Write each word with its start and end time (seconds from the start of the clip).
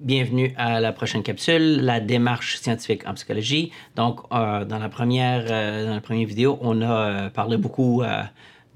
Bienvenue 0.00 0.54
à 0.56 0.80
la 0.80 0.94
prochaine 0.94 1.22
capsule, 1.22 1.82
la 1.82 2.00
démarche 2.00 2.56
scientifique 2.56 3.06
en 3.06 3.12
psychologie. 3.12 3.70
Donc, 3.96 4.20
euh, 4.32 4.64
dans, 4.64 4.78
la 4.78 4.88
première, 4.88 5.44
euh, 5.50 5.84
dans 5.84 5.94
la 5.94 6.00
première 6.00 6.26
vidéo, 6.26 6.58
on 6.62 6.80
a 6.80 6.86
euh, 6.90 7.28
parlé 7.28 7.58
beaucoup 7.58 8.02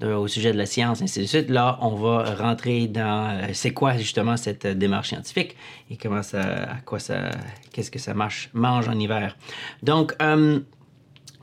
au 0.03 0.27
sujet 0.27 0.51
de 0.53 0.57
la 0.59 0.67
science, 0.67 1.01
ainsi 1.01 1.21
de 1.21 1.25
suite. 1.25 1.49
Là, 1.49 1.79
on 1.81 1.95
va 1.95 2.35
rentrer 2.35 2.85
dans 2.85 3.39
c'est 3.53 3.71
quoi 3.71 3.97
justement 3.97 4.37
cette 4.37 4.67
démarche 4.67 5.09
scientifique 5.09 5.55
et 5.89 5.97
comment 5.97 6.21
ça, 6.21 6.41
à 6.41 6.75
quoi 6.85 6.99
ça, 6.99 7.31
qu'est-ce 7.73 7.89
que 7.89 7.97
ça 7.97 8.13
marche, 8.13 8.51
mange 8.53 8.87
en 8.87 8.99
hiver. 8.99 9.35
Donc, 9.81 10.13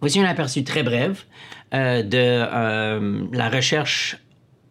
voici 0.00 0.20
un 0.20 0.26
aperçu 0.26 0.62
très 0.62 0.84
bref 0.84 1.26
de 1.72 3.34
la 3.34 3.48
recherche 3.48 4.16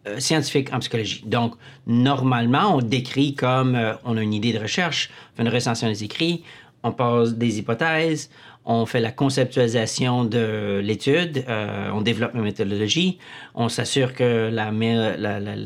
euh, 0.08 0.18
scientifique 0.18 0.72
en 0.72 0.80
psychologie. 0.80 1.22
Donc, 1.26 1.54
normalement, 1.86 2.76
on 2.76 2.80
décrit 2.80 3.36
comme 3.36 3.76
euh, 3.76 3.94
on 4.04 4.16
a 4.16 4.22
une 4.22 4.34
idée 4.34 4.52
de 4.52 4.58
recherche, 4.58 5.10
on 5.32 5.36
fait 5.36 5.42
une 5.44 5.54
recension 5.54 5.86
des 5.86 6.02
écrits, 6.02 6.42
on 6.82 6.90
pose 6.90 7.36
des 7.36 7.60
hypothèses, 7.60 8.28
on 8.64 8.84
fait 8.84 9.00
la 9.00 9.12
conceptualisation 9.12 10.24
de 10.24 10.80
l'étude, 10.82 11.44
euh, 11.48 11.90
on 11.94 12.00
développe 12.00 12.34
une 12.34 12.42
méthodologie, 12.42 13.18
on 13.54 13.68
s'assure 13.68 14.12
que 14.12 14.50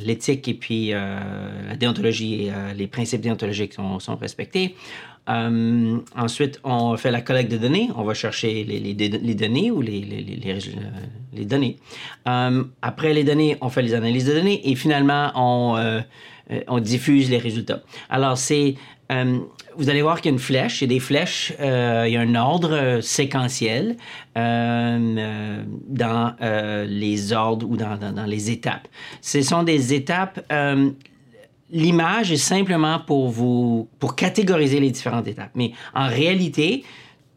l'éthique 0.04 0.48
et 0.48 0.54
puis 0.54 0.90
la 0.90 1.76
déontologie 1.78 2.50
les 2.76 2.86
principes 2.86 3.22
déontologiques 3.22 3.72
sont 3.72 4.16
respectés. 4.16 4.74
Euh, 5.28 5.98
ensuite, 6.16 6.60
on 6.62 6.96
fait 6.96 7.10
la 7.10 7.20
collecte 7.20 7.50
de 7.50 7.58
données. 7.58 7.90
On 7.96 8.04
va 8.04 8.14
chercher 8.14 8.62
les, 8.64 8.78
les- 8.78 9.34
données 9.34 9.70
ou 9.70 9.82
les, 9.82 10.00
les- 10.00 11.44
données. 11.44 11.76
Euh, 12.28 12.64
après 12.82 13.12
les 13.12 13.24
données, 13.24 13.56
on 13.60 13.68
fait 13.68 13.82
les 13.82 13.94
analyses 13.94 14.26
de 14.26 14.34
données 14.34 14.60
et 14.70 14.74
finalement, 14.76 15.32
on, 15.34 15.76
euh, 15.76 16.00
on 16.68 16.78
diffuse 16.78 17.28
les 17.30 17.38
résultats. 17.38 17.82
Alors, 18.08 18.38
c'est... 18.38 18.74
vous 19.78 19.88
allez 19.90 20.02
voir 20.02 20.20
qu'il 20.20 20.30
y 20.30 20.32
a 20.32 20.36
une 20.36 20.40
flèche, 20.40 20.80
il 20.80 20.84
y 20.84 20.90
a 20.90 20.94
des 20.94 21.00
flèches, 21.00 21.52
il 21.60 22.10
y 22.12 22.16
a 22.16 22.20
un 22.20 22.34
ordre 22.34 23.00
séquentiel 23.02 23.96
dans 24.34 26.34
les 26.88 27.32
ordres 27.32 27.66
ou 27.68 27.76
dans, 27.76 27.96
dans- 27.96 28.26
les 28.26 28.50
étapes. 28.50 28.88
Ce 29.20 29.42
sont 29.42 29.62
des 29.62 29.94
étapes 29.94 30.40
l'image 31.70 32.32
est 32.32 32.36
simplement 32.36 33.00
pour 33.00 33.28
vous 33.28 33.88
pour 33.98 34.14
catégoriser 34.14 34.80
les 34.80 34.90
différentes 34.90 35.26
étapes. 35.26 35.52
Mais 35.54 35.72
en 35.94 36.08
réalité, 36.08 36.84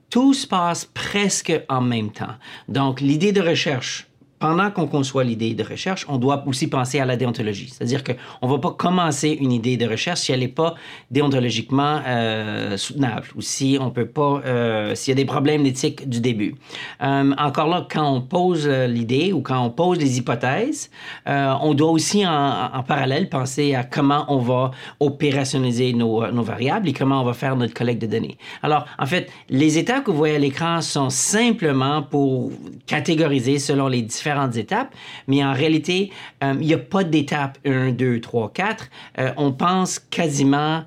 tout 0.09 0.33
se 0.33 0.47
passe 0.47 0.85
presque 0.85 1.53
en 1.69 1.81
même 1.81 2.11
temps. 2.11 2.35
Donc, 2.67 3.01
l'idée 3.01 3.31
de 3.31 3.41
recherche, 3.41 4.08
pendant 4.39 4.71
qu'on 4.71 4.87
conçoit 4.87 5.23
l'idée 5.23 5.53
de 5.53 5.63
recherche, 5.63 6.05
on 6.07 6.17
doit 6.17 6.43
aussi 6.47 6.67
penser 6.67 6.99
à 6.99 7.05
la 7.05 7.17
déontologie. 7.17 7.69
C'est-à-dire 7.69 8.03
qu'on 8.03 8.47
ne 8.47 8.51
va 8.51 8.57
pas 8.57 8.71
commencer 8.71 9.37
une 9.39 9.51
idée 9.51 9.77
de 9.77 9.85
recherche 9.85 10.21
si 10.21 10.31
elle 10.31 10.39
n'est 10.39 10.47
pas 10.47 10.75
déontologiquement 11.11 12.01
euh, 12.07 12.77
soutenable 12.77 13.27
ou 13.35 13.41
si 13.41 13.77
on 13.79 13.91
peut 13.91 14.07
pas, 14.07 14.41
euh, 14.45 14.95
s'il 14.95 15.11
y 15.11 15.13
a 15.13 15.15
des 15.15 15.25
problèmes 15.25 15.63
d'éthique 15.63 16.07
du 16.07 16.21
début. 16.21 16.55
Euh, 17.01 17.33
encore 17.37 17.67
là, 17.67 17.85
quand 17.91 18.09
on 18.09 18.21
pose 18.21 18.67
l'idée 18.67 19.33
ou 19.33 19.41
quand 19.41 19.61
on 19.61 19.69
pose 19.69 19.99
les 19.99 20.17
hypothèses, 20.17 20.89
on 21.25 21.73
doit 21.73 21.91
aussi 21.91 22.25
en, 22.25 22.83
parallèle 22.87 23.29
penser 23.29 23.75
à 23.75 23.83
comment 23.83 24.25
on 24.29 24.37
va 24.37 24.71
opérationnaliser 24.99 25.93
nos, 25.93 26.31
nos 26.31 26.43
variables 26.43 26.87
et 26.87 26.93
comment 26.93 27.21
on 27.21 27.25
va 27.25 27.33
faire 27.33 27.55
notre 27.55 27.73
collecte 27.73 28.01
de 28.01 28.07
données. 28.07 28.37
Alors, 28.63 28.85
en 28.97 29.05
fait, 29.05 29.29
les 29.49 29.77
étapes 29.77 30.05
que 30.05 30.11
vous 30.11 30.17
voyez 30.17 30.35
à 30.35 30.39
l'écran 30.39 30.81
sont 30.81 31.09
simplement 31.09 32.01
pour 32.01 32.51
catégoriser 32.87 33.59
selon 33.59 33.87
les 33.87 34.01
différentes 34.29 34.57
étapes, 34.57 34.93
mais 35.27 35.43
en 35.43 35.53
réalité, 35.53 36.11
euh, 36.43 36.53
il 36.59 36.67
n'y 36.67 36.73
a 36.73 36.77
pas 36.77 37.03
d'étape 37.03 37.57
1, 37.65 37.91
2, 37.91 38.21
3, 38.21 38.51
4. 38.53 38.89
Euh, 39.17 39.31
on 39.37 39.51
pense 39.51 39.99
quasiment 39.99 40.83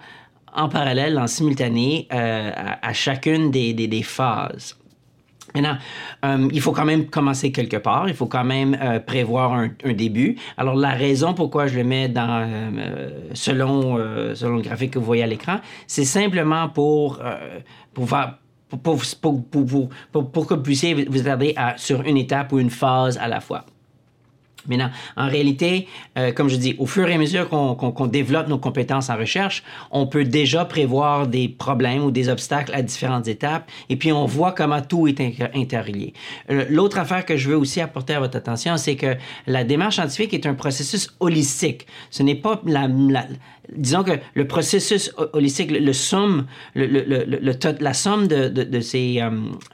en 0.55 0.69
parallèle, 0.69 1.19
en 1.19 1.27
simultané, 1.27 2.07
euh, 2.13 2.51
à, 2.83 2.93
chacune 2.93 3.51
des, 3.51 4.03
phases. 4.05 4.77
Maintenant, 5.55 5.77
euh, 6.25 6.49
il 6.53 6.61
faut 6.61 6.73
quand 6.73 6.85
même 6.85 7.07
commencer 7.07 7.53
quelque 7.53 7.79
part. 7.79 8.09
Il 8.09 8.15
faut 8.15 8.27
quand 8.27 8.45
même 8.45 8.77
prévoir 9.07 9.53
un, 9.55 9.93
début. 9.93 10.37
Alors, 10.57 10.77
la 10.77 10.91
raison 10.91 11.35
pourquoi 11.35 11.67
je 11.67 11.77
le 11.77 11.85
mets 11.85 12.09
dans, 12.09 12.49
selon, 13.33 13.97
selon 14.35 14.57
le 14.57 14.63
graphique 14.63 14.93
que 14.93 14.99
vous 14.99 15.05
voyez 15.07 15.23
à 15.23 15.27
l'écran, 15.27 15.59
c'est 15.87 16.05
simplement 16.05 16.69
pour, 16.69 17.19
euh, 17.23 17.37
pour 18.77 20.47
que 20.47 20.55
vous 20.55 20.63
puissiez 20.63 20.95
vous 21.05 21.21
attarder 21.21 21.55
sur 21.77 22.03
une 22.03 22.17
étape 22.17 22.53
ou 22.53 22.59
une 22.59 22.71
phase 22.71 23.19
à 23.19 23.29
la 23.29 23.41
fois. 23.41 23.65
Maintenant, 24.69 24.91
en 25.17 25.27
réalité, 25.27 25.89
euh, 26.17 26.31
comme 26.31 26.49
je 26.49 26.55
dis, 26.55 26.77
au 26.79 26.87
fur 26.87 27.09
et 27.09 27.15
à 27.15 27.19
mesure 27.19 27.49
qu'on 27.49 28.07
développe 28.07 28.47
nos 28.47 28.59
compétences 28.59 29.11
en 29.11 29.17
recherche, 29.17 29.65
on 29.91 30.07
peut 30.07 30.23
déjà 30.23 30.65
prévoir 30.65 31.27
des 31.27 31.49
problèmes 31.49 32.05
ou 32.05 32.13
des 32.13 32.29
obstacles 32.29 32.73
à 32.73 32.81
différentes 32.81 33.27
étapes, 33.27 33.69
et 33.89 33.97
puis 33.97 34.13
on 34.13 34.25
voit 34.25 34.53
comment 34.53 34.81
tout 34.81 35.09
est 35.09 35.21
inter- 35.21 35.49
interrelié. 35.53 36.13
Euh, 36.49 36.65
L'autre 36.71 36.99
affaire 36.99 37.25
que 37.27 37.37
je 37.37 37.49
veux 37.51 37.57
aussi 37.57 37.81
apporter 37.81 38.15
à 38.15 38.21
votre 38.21 38.37
attention, 38.37 38.77
c'est 38.77 38.95
que 38.95 39.17
la 39.49 39.65
démarche 39.65 39.97
scientifique 39.97 40.33
est 40.33 40.47
un 40.47 40.55
processus 40.55 41.13
holistique. 41.19 41.89
Ce 42.11 42.23
n'est 42.23 42.37
pas 42.37 42.63
la- 42.65 42.87
disons 43.75 44.03
que 44.03 44.13
le 44.35 44.47
processus 44.47 45.13
ho- 45.19 45.27
holistique, 45.35 45.71
le, 45.71 45.79
le 45.79 45.93
somme, 45.93 46.47
le, 46.75 46.87
le- 46.87 47.75
la 47.81 47.95
somme 47.95 48.27
de, 48.27 48.49
de- 48.49 48.65
de 48.65 48.81
ces, 48.81 49.21
euh, 49.21 49.31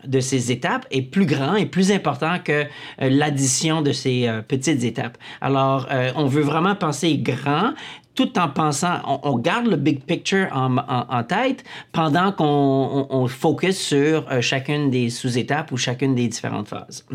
de 0.07 0.21
ces 0.21 0.53
étapes 0.53 0.87
est 0.91 1.03
plus 1.03 1.27
grand 1.27 1.55
et 1.57 1.67
plus 1.67 1.91
important 1.91 2.39
que 2.43 2.53
euh, 2.63 2.65
l'addition 3.11 3.81
de 3.83 3.93
ces 3.93 4.29
euh, 4.29 4.43
petites 4.43 4.85
étapes. 4.85 5.17
Alors, 5.41 5.89
on 6.17 6.27
veut 6.27 6.43
vraiment 6.43 6.75
penser 6.75 7.17
grand 7.19 7.73
tout 8.15 8.37
en 8.39 8.49
pensant, 8.49 9.01
on, 9.07 9.21
on 9.23 9.39
garde 9.39 9.69
le 9.69 9.77
big 9.77 10.03
picture 10.05 10.49
en, 10.53 10.77
en- 10.79 11.07
en 11.09 11.23
tête 11.25 11.65
pendant 11.93 12.33
qu'on 12.33 12.45
on, 12.45 13.07
on 13.11 13.27
focus 13.29 13.79
sur 13.79 14.27
chacune 14.43 14.91
des 14.91 15.09
sous-étapes 15.09 15.71
ou 15.73 15.77
chacune 15.77 16.15
des 16.15 16.27
différentes 16.29 16.69
phases. 16.69 17.07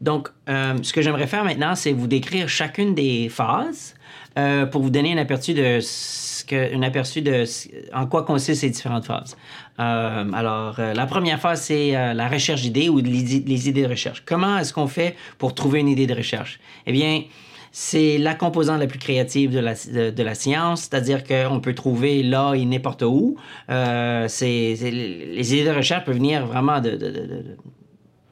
Donc, 0.00 0.28
euh, 0.48 0.78
ce 0.82 0.92
que 0.94 1.02
j'aimerais 1.02 1.26
faire 1.26 1.44
maintenant, 1.44 1.74
c'est 1.74 1.92
vous 1.92 2.06
décrire 2.06 2.48
chacune 2.48 2.94
des 2.94 3.28
phases 3.28 3.94
euh, 4.40 4.66
pour 4.66 4.80
vous 4.82 4.90
donner 4.90 5.12
un 5.16 5.18
aperçu 5.26 5.52
de 5.54 5.78
ce 5.80 6.44
que, 6.50 6.60
un 6.76 6.82
aperçu 6.82 7.20
de 7.22 7.36
en 7.94 8.06
quoi 8.06 8.22
consistent 8.24 8.60
ces 8.62 8.70
différentes 8.70 9.06
phases. 9.12 9.36
Euh, 9.78 10.32
alors, 10.32 10.74
euh, 10.78 10.94
la 10.94 11.06
première 11.06 11.40
phase, 11.44 11.60
c'est 11.68 11.88
euh, 11.96 12.12
la 12.14 12.28
recherche 12.28 12.62
d'idées 12.62 12.88
ou 12.88 12.98
les 12.98 13.68
idées 13.68 13.82
de 13.82 13.88
recherche. 13.96 14.22
Comment 14.30 14.54
est-ce 14.58 14.72
qu'on 14.72 14.88
fait 14.98 15.12
pour 15.38 15.54
trouver 15.54 15.78
une 15.80 15.88
idée 15.96 16.06
de 16.06 16.14
recherche? 16.22 16.58
Eh 16.86 16.92
bien, 16.92 17.14
c'est 17.72 18.18
la 18.18 18.34
composante 18.34 18.80
la 18.80 18.88
plus 18.88 18.98
créative 18.98 19.50
de 19.52 19.60
la, 19.60 19.74
de, 19.74 20.10
de 20.18 20.22
la 20.30 20.34
science, 20.34 20.78
c'est-à-dire 20.82 21.20
qu'on 21.22 21.60
peut 21.60 21.74
trouver 21.74 22.22
là 22.34 22.54
et 22.54 22.64
n'importe 22.64 23.02
où. 23.02 23.36
Euh, 23.70 24.26
c'est, 24.28 24.74
c'est- 24.76 24.90
les 24.90 25.54
idées 25.54 25.66
de 25.70 25.76
recherche 25.80 26.04
peuvent 26.04 26.16
venir 26.16 26.46
vraiment 26.46 26.80
de, 26.80 26.90
de- 26.90 27.56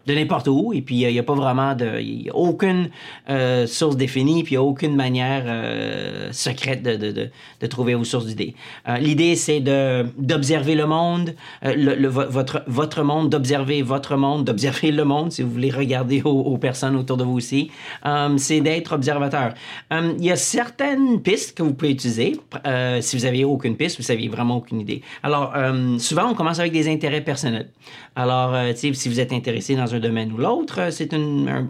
de- 0.08 0.14
n'importe 0.14 0.48
où, 0.48 0.72
et 0.72 0.80
puis 0.82 0.96
il 1.02 1.12
n'y 1.12 1.19
a 1.19 1.22
pas 1.22 1.34
vraiment 1.34 1.74
de. 1.74 1.98
N'y 2.00 2.30
a 2.30 2.34
aucune 2.34 2.88
euh, 3.30 3.66
source 3.66 3.96
définie, 3.96 4.42
puis 4.42 4.54
il 4.54 4.58
n'y 4.58 4.64
a 4.64 4.69
aucune 4.72 4.96
manière 4.96 5.44
euh, 5.46 6.28
secrète 6.32 6.82
de, 6.82 6.96
de, 6.96 7.30
de, 7.60 7.66
trouver 7.66 7.94
vos 7.94 8.04
sources 8.04 8.26
d'idées. 8.26 8.55
Euh, 8.88 8.96
L'idée, 8.99 9.37
c'est 9.37 9.60
d'observer 9.60 10.75
le 10.75 10.87
monde, 10.87 11.34
euh, 11.64 11.75
le, 11.76 11.94
le- 11.94 12.08
vo- 12.08 12.28
votre, 12.28 12.62
votre 12.66 13.02
monde, 13.02 13.31
d'observer 13.31 13.82
votre 13.82 14.16
monde, 14.16 14.44
d'observer 14.44 14.90
le 14.93 15.05
monde, 15.05 15.32
si 15.32 15.43
vous 15.43 15.50
voulez 15.50 15.70
regarder 15.70 16.22
aux, 16.25 16.58
personnes 16.58 16.96
autour 16.96 17.16
de 17.16 17.25
vous 17.25 17.37
aussi. 17.37 17.70
Euh, 18.06 18.37
c'est 18.38 18.61
d'être 18.61 18.93
observateur. 18.93 19.54
Euh, 19.93 20.12
il 20.19 20.25
y 20.25 20.31
a 20.31 20.37
certaines 20.37 21.20
pistes 21.22 21.56
que 21.56 21.62
vous 21.62 21.75
pouvez 21.75 21.93
utiliser. 21.93 22.37
Euh, 22.66 23.00
si 23.00 23.16
vous 23.16 23.25
n'aviez 23.25 23.44
aucune 23.44 23.76
piste, 23.76 24.00
vous 24.00 24.12
n'aviez 24.12 24.28
vraiment 24.28 24.56
aucune 24.56 24.81
idée. 24.81 25.02
Alors, 25.22 25.52
euh, 25.56 25.99
souvent, 25.99 26.31
on 26.31 26.34
commence 26.34 26.58
avec 26.58 26.72
des 26.72 26.88
intérêts 26.90 27.20
personnels. 27.20 27.69
Alors, 28.16 28.54
euh, 28.54 28.72
si 28.75 28.90
vous 29.08 29.20
êtes 29.20 29.32
intéressé 29.32 29.76
dans 29.76 29.94
un 29.94 29.98
domaine 29.99 30.33
ou 30.33 30.39
l'autre, 30.39 30.81
euh, 30.81 30.91
c'est 30.91 31.12
une, 31.12 31.69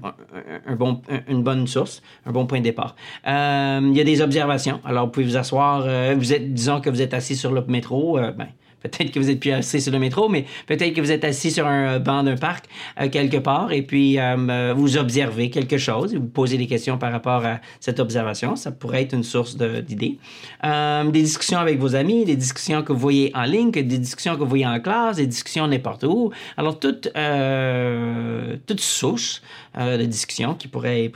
une 1.29 1.43
bonne 1.43 1.67
source, 1.67 2.03
un 2.27 2.33
bon 2.33 2.47
point 2.47 2.59
de 2.59 2.65
départ. 2.65 2.95
Euh, 3.27 3.81
il 3.83 3.97
y 3.97 4.01
a 4.01 4.05
des 4.05 4.21
observations. 4.21 4.81
Alors, 4.85 5.07
vous 5.07 5.13
pouvez 5.13 5.27
vous 5.27 5.37
asseoir, 5.37 5.85
euh, 5.87 6.15
vous 6.17 6.33
êtes, 6.33 6.53
disons 6.53 6.81
que 6.81 6.91
vous 6.91 7.03
êtes 7.03 7.15
assis 7.15 7.37
sur 7.37 7.53
le 7.53 7.65
métro, 7.67 8.19
ben, 8.19 8.49
Peut-être 8.83 9.11
que 9.11 9.19
vous 9.19 9.31
êtes 9.31 9.41
plus 9.41 9.51
assis 9.51 9.81
sur 9.81 9.93
le 9.93 9.99
métro, 9.99 10.29
mais 10.29 10.45
peut-être 10.67 10.95
que 10.95 11.01
vous 11.01 11.11
êtes 11.11 11.25
assis 11.25 11.51
sur 11.51 11.67
un 11.67 11.99
banc 11.99 12.23
d'un 12.23 12.37
parc 12.37 12.67
euh, 13.01 13.09
quelque 13.09 13.39
part 13.39 13.73
et 13.73 13.83
puis 13.83 14.19
euh, 14.19 14.73
vous 14.77 14.97
observez 14.97 15.51
quelque 15.51 15.79
chose 15.79 16.15
et 16.15 16.19
vous 16.19 16.27
posez 16.27 16.59
des 16.59 16.67
questions 16.67 16.97
par 16.97 17.11
rapport 17.11 17.45
à 17.45 17.61
cette 17.81 17.99
observation. 17.99 18.57
Ça 18.57 18.71
pourrait 18.71 19.03
être 19.03 19.15
une 19.15 19.25
source 19.25 19.57
d'idées. 19.57 20.19
Euh, 20.65 21.05
des 21.11 21.23
discussions 21.23 21.59
avec 21.59 21.79
vos 21.79 21.95
amis, 21.97 22.25
des 22.25 22.37
discussions 22.37 22.83
que 22.83 22.93
vous 22.93 22.99
voyez 22.99 23.33
en 23.35 23.45
ligne, 23.45 23.71
des 23.71 23.83
discussions 23.83 24.35
que 24.35 24.41
vous 24.41 24.49
voyez 24.49 24.67
en 24.67 24.79
classe, 24.81 25.17
des 25.17 25.27
discussions 25.27 25.67
n'importe 25.67 26.05
où. 26.05 26.31
Alors, 26.57 26.79
toute, 26.79 27.13
toute 28.67 28.81
source 28.81 29.43
de 29.79 30.05
discussion 30.05 30.55
qui 30.55 30.69
pourrait, 30.69 31.11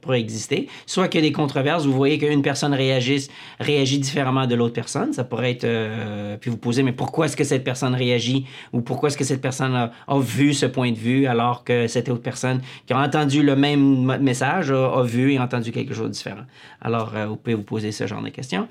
pourrait, 0.00 0.20
exister. 0.20 0.68
Soit 0.86 1.14
a 1.14 1.20
des 1.20 1.32
controverses, 1.32 1.84
vous 1.84 1.92
voyez 1.92 2.18
qu'une 2.18 2.42
personne 2.42 2.74
réagisse, 2.74 3.28
réagit 3.60 3.98
différemment 3.98 4.46
de 4.46 4.54
l'autre 4.54 4.74
personne. 4.74 5.12
Ça 5.12 5.24
pourrait 5.24 5.52
être... 5.52 6.38
puis 6.38 6.50
vous 6.50 6.56
poser, 6.56 6.82
mais 6.82 6.92
pourquoi 6.92 7.26
est-ce 7.26 7.36
que 7.36 7.44
cette 7.44 7.64
personne 7.64 7.94
réagit? 7.94 8.46
Ou 8.72 8.80
pourquoi 8.80 9.08
est-ce 9.08 9.16
que 9.16 9.24
cette 9.24 9.40
personne 9.40 9.74
a, 9.74 10.18
vu 10.18 10.54
ce 10.54 10.66
point 10.66 10.92
de 10.92 10.98
vue 10.98 11.26
alors 11.26 11.64
que 11.64 11.86
cette 11.86 12.08
autre 12.08 12.22
personne 12.22 12.60
qui 12.86 12.92
a 12.92 12.98
entendu 12.98 13.42
le 13.42 13.56
même 13.56 14.18
message 14.20 14.70
a, 14.70 15.02
vu 15.02 15.32
et 15.32 15.38
entendu 15.38 15.72
quelque 15.72 15.94
chose 15.94 16.08
de 16.08 16.12
différent? 16.12 16.44
Alors, 16.80 17.12
euh, 17.14 17.26
vous 17.26 17.36
pouvez 17.36 17.54
vous 17.54 17.62
poser 17.62 17.92
ce 17.92 18.06
genre 18.06 18.22
de 18.22 18.28
questions. 18.28 18.68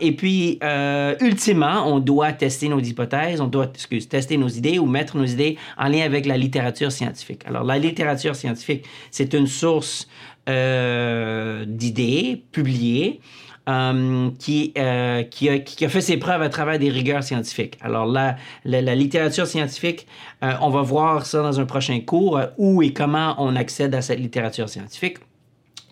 Et 0.00 0.12
puis, 0.12 0.58
euh, 0.62 1.14
ultimement, 1.20 1.86
on 1.86 1.98
doit 1.98 2.32
tester 2.32 2.68
nos 2.68 2.80
hypothèses, 2.80 3.40
on 3.40 3.46
doit, 3.46 3.70
excuse, 3.74 4.08
tester 4.08 4.36
nos 4.36 4.48
idées 4.48 4.78
ou 4.78 4.86
mettre 4.86 5.16
nos 5.16 5.24
idées 5.24 5.56
en 5.76 5.88
lien 5.88 6.04
avec 6.04 6.26
la 6.26 6.36
littérature 6.36 6.90
scientifique. 6.90 7.42
Alors, 7.46 7.64
la 7.64 7.78
littérature 7.78 8.23
scientifique, 8.32 8.84
c'est 9.10 9.34
une 9.34 9.46
source 9.46 10.08
euh, 10.48 11.64
d'idées 11.66 12.44
publiées 12.52 13.20
euh, 13.66 14.30
qui, 14.38 14.74
euh, 14.76 15.22
qui, 15.22 15.48
a, 15.48 15.88
fait 15.88 16.02
ses 16.02 16.18
preuves 16.18 16.42
à 16.42 16.50
travers 16.50 16.78
des 16.78 16.90
rigueurs 16.90 17.22
scientifiques. 17.22 17.78
Alors 17.80 18.04
là, 18.04 18.36
la, 18.66 18.82
la 18.82 18.94
littérature 18.94 19.46
scientifique, 19.46 20.06
on 20.42 20.68
va 20.68 20.82
voir 20.82 21.24
ça 21.24 21.42
dans 21.42 21.60
un 21.60 21.64
prochain 21.64 21.98
cours, 22.00 22.38
où 22.58 22.82
et 22.82 22.92
comment 22.92 23.36
on 23.38 23.56
accède 23.56 23.94
à 23.94 24.02
cette 24.02 24.20
littérature 24.20 24.68
scientifique. 24.68 25.16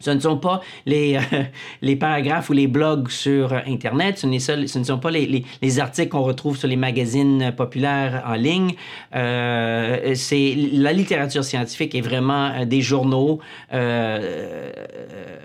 Ce 0.02 0.10
ne 0.10 0.20
sont 0.20 0.36
pas 0.36 0.60
les, 0.86 1.16
euh, 1.16 1.42
les 1.82 1.96
paragraphes 1.96 2.50
ou 2.50 2.52
les 2.52 2.66
blogs 2.66 3.08
sur 3.08 3.52
Internet, 3.52 4.18
ce, 4.18 4.26
ne 4.26 4.84
sont 4.84 4.98
pas 4.98 5.10
les, 5.10 5.26
les, 5.26 5.44
les 5.60 5.80
articles 5.80 6.10
qu'on 6.10 6.22
retrouve 6.22 6.56
sur 6.56 6.68
les 6.68 6.76
magazines 6.76 7.52
populaires 7.56 8.22
en 8.26 8.34
ligne. 8.34 8.74
Euh, 9.14 10.14
c'est 10.14 10.54
la 10.72 10.92
littérature 10.92 11.44
scientifique 11.44 11.94
est 11.94 12.00
vraiment 12.00 12.50
euh, 12.50 12.64
des 12.64 12.80
journaux 12.80 13.40
euh, 13.72 14.70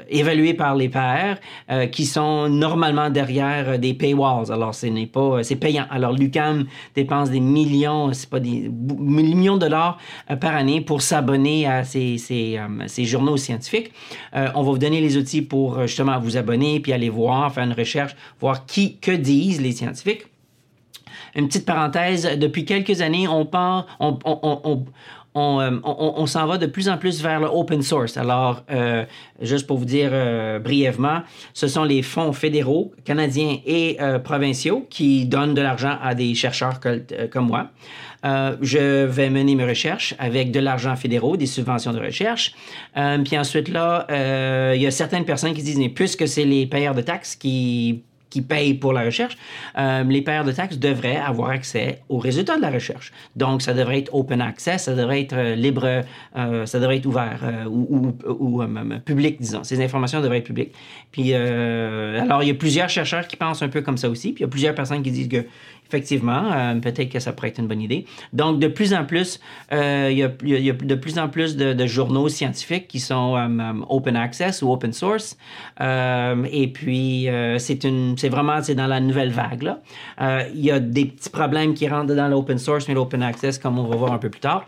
évalués 0.10 0.54
par 0.54 0.76
les 0.76 0.90
pairs 0.90 1.38
euh, 1.70 1.88
qui 1.88 2.06
sont 2.06 2.50
normalement 2.50 3.10
derrière 3.10 3.80
des 3.80 3.94
paywalls. 3.94 4.52
Alors 4.52 4.74
ce 4.76 4.88
n'est 4.88 5.08
pas 5.08 5.44
c'est 5.44 5.56
payant. 5.56 5.86
Alors 5.90 6.14
l'UCAM 6.14 6.66
dépense 6.96 7.30
des 7.30 7.40
millions, 7.40 8.12
pas 8.30 8.40
des 8.40 8.70
millions 9.00 9.56
de 9.56 9.62
dollars 9.62 9.98
par 10.40 10.56
année 10.56 10.82
pour 10.82 11.02
s'abonner 11.02 11.68
à 11.68 11.84
ces, 11.84 12.18
journaux 13.00 13.38
scientifiques. 13.38 13.92
Euh, 14.36 14.47
on 14.56 14.64
va 14.64 14.72
vous 14.72 14.78
donner 14.78 15.02
les 15.02 15.18
outils 15.18 15.42
pour 15.42 15.78
euh, 15.78 15.88
justement 15.88 16.20
vous 16.20 16.38
abonner, 16.38 16.80
puis 16.80 16.94
aller 16.94 17.10
voir, 17.10 17.54
faire 17.54 17.64
une 17.64 17.74
recherche, 17.74 18.16
voir 18.40 18.66
qui, 18.66 18.98
que 18.98 19.12
disent 19.12 19.62
les 19.62 19.72
scientifiques. 19.72 20.26
Une 21.36 21.48
petite 21.48 21.66
parenthèse, 21.66 22.38
depuis 22.38 22.66
quelques 22.66 23.02
années, 23.02 23.28
on 23.28 23.46
part, 23.46 23.86
on, 24.00 24.18
euh, 25.38 25.80
on, 25.84 26.26
s'en 26.26 26.46
va 26.48 26.58
de 26.58 26.66
plus 26.66 26.90
en 26.90 26.98
plus 26.98 27.22
vers 27.22 27.40
le 27.40 27.48
open 27.48 27.82
source. 27.82 28.18
Alors, 28.18 28.64
juste 29.42 29.68
pour 29.68 29.78
vous 29.78 29.86
dire 29.86 30.12
brièvement, 30.62 31.22
ce 31.54 31.68
sont 31.68 31.84
les 31.84 32.02
fonds 32.02 32.34
fédéraux, 32.34 32.92
canadiens 33.06 33.58
et 33.66 33.98
provinciaux 34.24 34.86
qui 34.90 35.26
donnent 35.26 35.54
de 35.54 35.62
l'argent 35.62 35.98
à 36.02 36.16
des 36.16 36.34
chercheurs 36.36 36.80
comme 37.32 37.48
moi. 37.48 37.70
Euh, 38.26 38.58
je 38.62 39.06
vais 39.06 39.30
mener 39.30 39.56
mes 39.56 39.66
recherches 39.66 40.16
avec 40.20 40.52
de 40.52 40.60
l'argent 40.60 40.96
fédéraux, 40.96 41.38
des 41.38 41.46
subventions 41.46 41.94
de 41.94 42.00
recherche. 42.00 42.54
Euh, 42.98 43.20
puis 43.20 43.38
ensuite, 43.38 43.70
là, 43.70 44.08
euh, 44.10 44.74
il 44.76 44.82
y 44.82 44.88
a 44.88 44.92
certaines 44.92 45.26
personnes 45.26 45.54
qui 45.54 45.64
disent, 45.64 45.78
mais 45.78 45.90
puisque 45.90 46.28
c'est 46.28 46.46
les 46.46 46.66
payeurs 46.66 46.96
de 46.96 47.02
taxes 47.02 47.36
qui 47.36 48.04
qui 48.30 48.42
payent 48.42 48.74
pour 48.74 48.94
la 48.94 49.04
recherche, 49.04 49.38
les 49.78 50.22
payeurs 50.22 50.44
de 50.44 50.52
taxes 50.52 50.78
devraient 50.78 51.18
avoir 51.18 51.50
accès 51.50 52.02
aux 52.10 52.18
résultats 52.18 52.58
de 52.58 52.62
la 52.62 52.70
recherche. 52.70 53.12
Donc, 53.36 53.62
ça 53.62 53.74
devrait 53.74 54.00
être 54.00 54.14
open 54.14 54.42
access, 54.42 54.84
ça 54.84 54.96
devrait 54.96 55.22
être 55.22 55.54
libre, 55.56 56.04
ça 56.36 56.80
devrait 56.80 56.98
être 56.98 57.06
ouvert 57.06 57.40
ou, 57.70 58.14
ou, 58.28 58.64
public, 59.06 59.38
disons. 59.40 59.64
Ces 59.64 59.84
informations 59.84 60.22
devraient 60.22 60.40
être 60.40 60.46
publiques. 60.46 60.74
Puis, 61.12 61.34
alors, 61.34 62.44
il 62.44 62.48
y 62.48 62.52
a 62.52 62.56
plusieurs 62.56 62.90
chercheurs 62.90 63.28
qui 63.28 63.36
pensent 63.36 63.62
un 63.62 63.70
peu 63.70 63.82
comme 63.82 63.98
ça 63.98 64.10
aussi. 64.10 64.34
Puis, 64.34 64.42
il 64.42 64.46
y 64.46 64.46
a 64.46 64.50
plusieurs 64.50 64.76
personnes 64.76 65.04
qui 65.04 65.12
disent 65.12 65.30
que 65.30 65.46
Effectivement, 65.88 66.52
euh, 66.52 66.76
peut-être 66.76 67.10
que 67.10 67.20
ça 67.20 67.32
pourrait 67.32 67.50
être 67.50 67.60
une 67.60 67.68
bonne 67.68 67.82
idée. 67.82 68.06
Donc, 68.34 68.60
de 68.60 68.68
plus 68.68 68.94
en 68.94 69.06
plus, 69.06 69.40
euh, 69.72 70.10
il, 70.12 70.18
y 70.18 70.24
a, 70.70 70.74
de 70.74 70.96
plus 70.96 71.18
en 71.18 71.30
plus 71.30 71.56
de, 71.56 71.88
journaux 71.88 72.28
scientifiques 72.28 72.88
qui 72.88 73.00
sont 73.00 73.38
euh, 73.38 73.74
open 73.88 74.18
access 74.18 74.62
ou 74.62 74.72
open 74.72 74.92
source. 74.92 75.38
et 75.80 76.72
puis, 76.74 77.28
c'est 77.58 77.84
une, 77.84 78.18
c'est 78.18 78.30
vraiment, 78.30 78.62
c'est 78.62 78.76
dans 78.76 78.88
la 78.88 79.00
nouvelle 79.00 79.32
vague 79.32 79.64
là. 79.64 79.80
il 80.54 80.66
y 80.66 80.72
a 80.72 80.80
des 80.80 81.06
petits 81.06 81.30
problèmes 81.30 81.74
qui 81.74 81.88
rentrent 81.88 82.14
dans 82.14 82.28
l'open 82.28 82.58
source, 82.58 82.88
mais 82.88 82.94
l'open 82.94 83.24
access, 83.24 83.58
comme 83.58 83.80
on 83.80 83.84
va 83.84 83.96
voir 83.96 84.12
un 84.12 84.18
peu 84.18 84.30
plus 84.30 84.42
tard. 84.42 84.66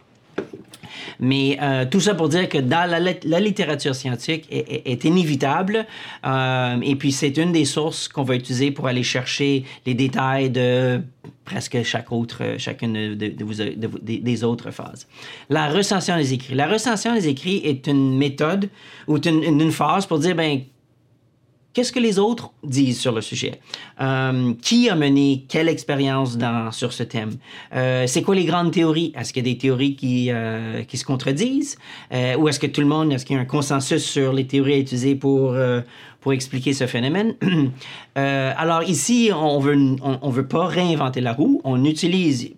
Mais 1.19 1.57
euh, 1.61 1.85
tout 1.89 1.99
ça 1.99 2.15
pour 2.15 2.29
dire 2.29 2.47
que 2.47 2.57
dans 2.57 2.89
la, 2.89 3.39
littérature 3.39 3.95
scientifique 3.95 4.47
est, 4.49 5.03
inévitable. 5.03 5.85
Euh, 6.25 6.77
et 6.81 6.95
puis 6.95 7.11
c'est 7.11 7.37
une 7.37 7.51
des 7.51 7.65
sources 7.65 8.07
qu'on 8.07 8.23
va 8.23 8.35
utiliser 8.35 8.71
pour 8.71 8.87
aller 8.87 9.03
chercher 9.03 9.65
les 9.85 9.93
détails 9.93 10.49
de 10.49 11.01
presque 11.45 11.81
chaque 11.83 12.11
autre, 12.11 12.43
chacune 12.57 13.15
des 13.15 14.43
autres 14.43 14.71
phases. 14.71 15.07
La 15.49 15.69
recension 15.69 16.15
des 16.15 16.33
écrits. 16.33 16.55
La 16.55 16.67
recension 16.67 17.13
des 17.13 17.27
écrits 17.27 17.61
est 17.63 17.87
une 17.87 18.17
méthode 18.17 18.69
ou 19.07 19.17
une, 19.17 19.43
une 19.43 19.71
phase 19.71 20.05
pour 20.05 20.19
dire, 20.19 20.35
ben, 20.35 20.61
Qu'est-ce 21.73 21.91
que 21.91 21.99
les 21.99 22.17
autres 22.17 22.51
disent 22.63 22.99
sur 22.99 23.11
le 23.11 23.21
sujet? 23.21 23.59
Euh, 24.01 24.53
qui 24.59 24.89
a 24.89 24.95
mené 24.95 25.45
quelle 25.47 25.69
expérience 25.69 26.35
sur 26.71 26.93
ce 26.93 27.03
thème? 27.03 27.31
Euh, 27.75 28.07
c'est 28.07 28.23
quoi 28.23 28.33
les 28.33 28.45
grandes 28.45 28.71
théories? 28.71 29.13
Est-ce 29.15 29.31
qu'il 29.31 29.45
y 29.45 29.49
a 29.49 29.53
des 29.53 29.57
théories 29.59 29.95
qui, 29.95 30.31
euh, 30.31 30.83
qui 30.83 30.97
se 30.97 31.05
contredisent? 31.05 31.77
ou 32.11 32.47
est-ce 32.47 32.59
que 32.59 32.67
tout 32.67 32.81
le 32.81 32.87
monde, 32.87 33.13
est-ce 33.13 33.25
qu'il 33.25 33.35
y 33.35 33.39
a 33.39 33.41
un 33.41 33.45
consensus 33.45 34.03
sur 34.03 34.33
les 34.33 34.47
théories 34.47 34.73
à 34.73 34.77
utiliser 34.77 35.13
pour, 35.15 35.55
pour 36.21 36.33
expliquer 36.33 36.73
ce 36.73 36.87
phénomène? 36.87 37.35
alors 38.15 38.83
ici, 38.83 39.29
on 39.33 39.59
veut, 39.59 39.77
on 40.01 40.29
veut 40.29 40.47
pas 40.47 40.65
réinventer 40.65 41.21
la 41.21 41.33
roue. 41.33 41.61
On 41.63 41.85
utilise 41.85 42.51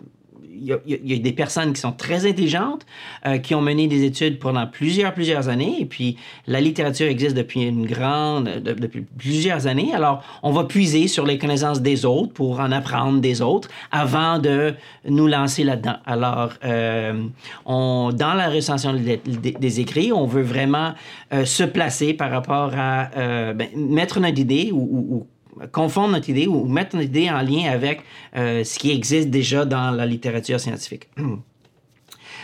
il 0.62 0.78
y, 0.86 1.14
a 1.14 1.18
des 1.18 1.32
personnes 1.34 1.74
qui 1.74 1.82
sont 1.82 1.92
très 1.92 2.26
intelligentes, 2.26 2.86
euh, 3.26 3.38
qui 3.38 3.56
ont 3.56 3.62
mené 3.62 3.88
des 3.88 4.04
études 4.04 4.40
pendant 4.40 4.68
plusieurs, 4.68 5.14
plusieurs 5.14 5.50
années. 5.50 5.78
Et 5.80 5.86
puis, 5.86 6.18
la 6.48 6.62
littérature 6.62 7.08
existe 7.08 7.36
depuis 7.36 7.64
une 7.64 7.86
grande, 7.86 8.46
depuis 8.64 9.02
plusieurs 9.18 9.68
années. 9.68 9.94
Alors, 9.94 10.24
on 10.44 10.52
va 10.52 10.66
puiser 10.66 11.08
sur 11.08 11.26
les 11.26 11.38
connaissances 11.38 11.82
des 11.82 12.06
autres 12.06 12.34
pour 12.34 12.60
en 12.60 12.72
apprendre 12.72 13.20
des 13.20 13.42
autres 13.42 13.70
avant 13.92 14.40
de 14.40 14.74
nous 15.08 15.28
lancer 15.28 15.64
là-dedans. 15.64 15.98
Alors, 16.06 16.54
euh, 16.64 17.24
on, 17.66 18.12
dans 18.14 18.34
la 18.34 18.50
recension 18.50 18.94
des, 18.94 19.80
écrits, 19.80 20.12
on 20.12 20.26
veut 20.26 20.44
vraiment 20.44 20.94
euh, 21.34 21.46
se 21.46 21.64
placer 21.64 22.14
par 22.14 22.30
rapport 22.30 22.72
à 22.76 23.10
ben, 23.54 23.68
mettre 23.76 24.20
notre 24.20 24.40
idée 24.40 24.70
ou, 24.72 24.88
ou 25.10 25.28
confondre 25.72 26.14
notre 26.14 26.30
idée 26.30 26.48
ou 26.48 26.66
mettre 26.66 26.96
notre 26.96 27.08
idée 27.08 27.30
en 27.30 27.42
lien 27.42 27.72
avec 27.72 28.02
euh, 28.36 28.64
ce 28.64 28.80
qui 28.80 28.92
existe 28.92 29.30
déjà 29.30 29.66
dans 29.66 29.92
la 29.92 30.06
littérature 30.06 30.60
scientifique. 30.60 31.10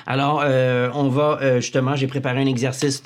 Alors, 0.05 0.41
euh, 0.43 0.89
on 0.93 1.09
va 1.09 1.39
euh, 1.41 1.59
justement, 1.59 1.95
j'ai 1.95 2.07
préparé 2.07 2.41
un 2.41 2.45
exercice 2.45 3.03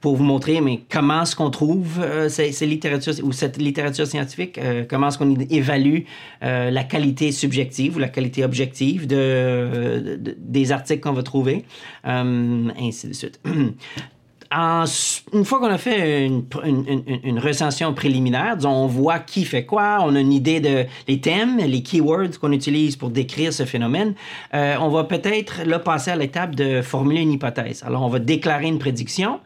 pour 0.00 0.16
vous 0.16 0.24
montrer, 0.24 0.60
mais 0.60 0.80
comment 0.88 1.22
est-ce 1.22 1.34
qu'on 1.34 1.50
trouve 1.50 2.00
ces, 2.28 2.52
littératures 2.66 3.14
ou 3.24 3.32
cette 3.32 3.56
littérature 3.58 4.06
scientifique, 4.06 4.58
comment 4.88 5.08
est-ce 5.08 5.18
qu'on 5.18 5.34
évalue 5.50 6.02
la 6.40 6.84
qualité 6.84 7.32
subjective 7.32 7.96
ou 7.96 7.98
la 7.98 8.08
qualité 8.08 8.44
objective 8.44 9.08
de, 9.08 10.20
des 10.38 10.70
articles 10.70 11.00
qu'on 11.00 11.14
va 11.14 11.24
trouver, 11.24 11.64
ainsi 12.04 13.08
de 13.08 13.12
suite. 13.12 13.40
une 14.50 15.44
fois 15.44 15.58
qu'on 15.58 15.66
a 15.66 15.78
fait 15.78 16.26
une, 16.26 17.38
recension 17.38 17.92
préliminaire, 17.92 18.56
on 18.64 18.86
voit 18.86 19.18
qui 19.18 19.44
fait 19.44 19.66
quoi, 19.66 19.98
on 20.00 20.14
a 20.14 20.20
une 20.20 20.32
idée 20.32 20.60
de 20.60 20.86
thèmes, 21.16 21.58
les 21.58 21.82
keywords 21.82 22.38
qu'on 22.40 22.52
utilise 22.52 22.96
pour 22.96 23.10
décrire 23.10 23.52
ce 23.52 23.64
phénomène, 23.64 24.14
euh, 24.54 24.76
on 24.80 24.88
va 24.88 25.04
peut-être 25.04 25.62
là 25.64 25.78
passer 25.78 26.10
à 26.10 26.16
l'étape 26.16 26.54
de 26.54 26.80
formuler 26.80 27.20
une 27.22 27.32
hypothèse. 27.32 27.82
Alors, 27.84 28.02
on 28.02 28.08
va 28.08 28.18
déclarer 28.18 28.66
une 28.66 28.78
prédiction 28.78 29.40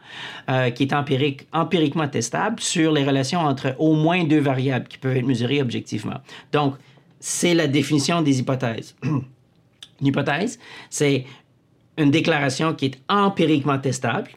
euh, 0.49 0.69
qui 0.69 0.83
est 0.83 0.93
empirique, 0.93 1.47
empiriquement 1.51 2.07
testable 2.07 2.59
sur 2.61 2.93
les 2.93 3.03
relations 3.03 3.41
entre 3.41 3.75
au 3.79 3.95
moins 3.95 4.23
deux 4.23 4.39
variables 4.39 4.87
qui 4.87 4.97
peuvent 4.97 5.17
être 5.17 5.25
mesurées 5.25 5.61
objectivement. 5.61 6.21
Donc, 6.53 6.75
c'est 7.19 7.53
la 7.53 7.67
définition 7.67 8.21
des 8.21 8.39
hypothèses. 8.39 8.95
une 9.03 10.07
hypothèse, 10.07 10.59
c'est 10.89 11.25
une 11.97 12.11
déclaration 12.11 12.73
qui 12.73 12.85
est 12.85 12.99
empiriquement 13.09 13.77
testable 13.77 14.31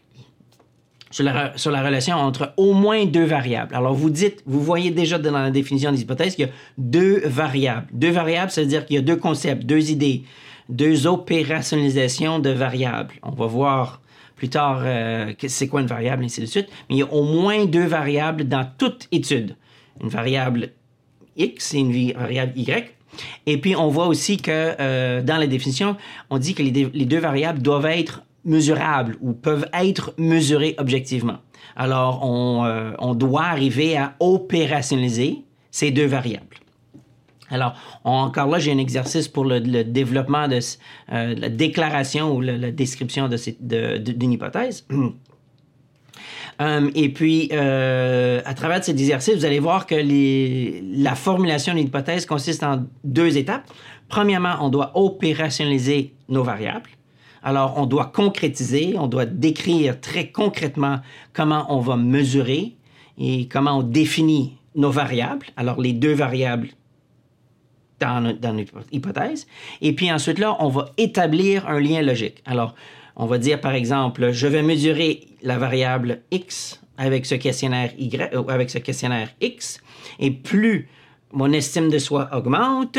sur 1.11 1.25
la, 1.25 1.83
relation 1.83 2.17
entre 2.17 2.53
au 2.57 2.73
moins 2.73 3.07
deux 3.07 3.25
variables. 3.25 3.75
Alors, 3.75 3.95
vous 3.95 4.11
dites, 4.11 4.43
vous 4.47 4.61
voyez 4.61 4.91
déjà 4.91 5.19
dans 5.19 5.33
la 5.33 5.51
définition 5.51 5.93
des 5.93 6.03
hypothèses 6.03 6.35
qu'il 6.35 6.47
y 6.47 6.49
a 6.49 6.53
deux 6.79 7.23
variables. 7.27 7.87
Deux 7.93 8.11
variables, 8.11 8.51
ça 8.51 8.61
veut 8.61 8.67
dire 8.67 8.87
qu'il 8.87 8.97
y 8.97 8.99
a 8.99 9.03
deux 9.03 9.17
concepts, 9.17 9.65
deux 9.65 9.91
idées, 9.91 10.25
deux 10.69 11.07
opérationnalisations 11.07 12.39
de 12.39 12.51
variables. 12.51 13.15
On 13.23 13.31
va 13.31 13.47
voir 13.47 14.01
plus 14.35 14.49
tard 14.49 14.83
euh, 14.85 15.33
c'est 15.47 15.69
quoi 15.69 15.81
une 15.81 15.87
variable, 15.87 16.23
et 16.23 16.27
ainsi 16.27 16.41
de 16.41 16.47
suite. 16.47 16.69
Mais 16.89 16.97
il 16.97 16.99
y 16.99 17.03
a 17.03 17.13
au 17.13 17.23
moins 17.23 17.65
deux 17.65 17.87
variables 17.87 18.45
dans 18.45 18.69
toute 18.77 19.09
étude. 19.13 19.57
Une 20.03 20.09
variable 20.09 20.71
X 21.37 21.75
et 21.75 21.79
une 21.79 22.13
variable 22.13 22.53
Y. 22.57 22.93
Et 23.47 23.59
puis, 23.59 23.77
on 23.77 23.89
voit 23.89 24.09
aussi 24.09 24.37
que 24.37 24.75
euh, 24.79 25.23
dans 25.23 25.39
la 25.39 25.47
définition, 25.47 25.97
on 26.29 26.39
dit 26.39 26.55
que 26.55 26.63
les 26.63 27.07
deux 27.07 27.19
variables 27.19 27.63
doivent 27.63 27.87
être 27.87 28.26
mesurables 28.47 29.17
ou 29.21 29.33
peuvent 29.33 29.69
être 29.75 30.15
mesurées 30.17 30.75
objectivement. 30.79 31.39
Alors, 31.77 32.25
on, 32.25 32.65
euh, 32.65 32.93
on 32.99 33.15
doit 33.15 33.45
arriver 33.45 33.97
à 33.99 34.15
opérationnaliser 34.21 35.45
ces 35.71 35.91
deux 35.91 36.07
variables. 36.07 36.57
Alors, 37.51 37.75
encore 38.03 38.49
là, 38.49 38.59
j'ai 38.59 38.73
un 38.73 38.79
exercice 38.79 39.29
pour 39.29 39.45
le, 39.45 39.61
développement 39.61 40.49
de 40.49 40.59
euh, 41.13 41.35
la 41.37 41.49
déclaration 41.49 42.35
ou 42.35 42.41
la, 42.41 42.71
description 42.71 43.29
d'une 43.29 43.39
de, 43.61 43.99
de, 43.99 44.27
hypothèse. 44.27 44.87
Euh, 46.59 46.91
et 46.95 47.11
puis, 47.11 47.53
à 47.53 48.55
travers 48.55 48.83
cet 48.83 48.99
exercice, 48.99 49.35
vous 49.35 49.45
allez 49.45 49.59
voir 49.59 49.85
que 49.85 49.95
la 49.95 51.15
formulation 51.15 51.75
d'une 51.75 51.89
hypothèse 51.89 52.25
consiste 52.25 52.63
en 52.63 52.87
deux 53.05 53.37
étapes. 53.37 53.71
Premièrement, 54.09 54.55
on 54.63 54.71
doit 54.71 54.93
opérationnaliser 54.95 56.15
nos 56.31 56.43
variables. 56.43 56.89
Alors, 57.47 57.75
on 57.77 57.87
doit 57.87 58.07
concrétiser, 58.07 58.97
on 58.99 59.07
doit 59.07 59.25
décrire 59.25 60.01
très 60.01 60.33
concrètement 60.33 60.99
comment 61.33 61.65
on 61.69 61.79
va 61.79 61.95
mesurer 61.95 62.75
et 63.19 63.47
comment 63.47 63.79
on 63.79 63.83
définit 63.85 64.59
nos 64.75 64.91
variables. 64.91 65.47
Alors, 65.57 65.81
les 65.81 65.93
deux 65.93 66.13
variables 66.13 66.71
dans, 68.01 68.21
notre 68.21 68.81
hypothèse. 68.91 69.47
Et 69.81 69.93
puis 69.93 70.11
ensuite, 70.11 70.41
là, 70.41 70.57
on 70.59 70.69
va 70.69 70.91
établir 70.99 71.69
un 71.69 71.79
lien 71.79 72.03
logique. 72.03 72.43
Alors, 72.47 72.75
on 73.15 73.27
va 73.27 73.39
dire, 73.39 73.61
par 73.61 73.75
exemple, 73.75 74.33
je 74.33 74.49
vais 74.49 74.65
mesurer 74.65 75.29
la 75.43 75.57
variable 75.57 76.23
X 76.33 76.83
avec 76.99 77.27
ce 77.27 77.37
questionnaire 77.37 77.93
euh, 78.01 78.43
avec 78.49 78.71
ce 78.71 78.79
questionnaire 78.79 79.29
X, 79.41 79.81
et 80.19 80.33
plus 80.33 80.89
mon 81.33 81.53
estime 81.53 81.91
de 81.91 81.99
soi 82.01 82.29
augmente, 82.33 82.99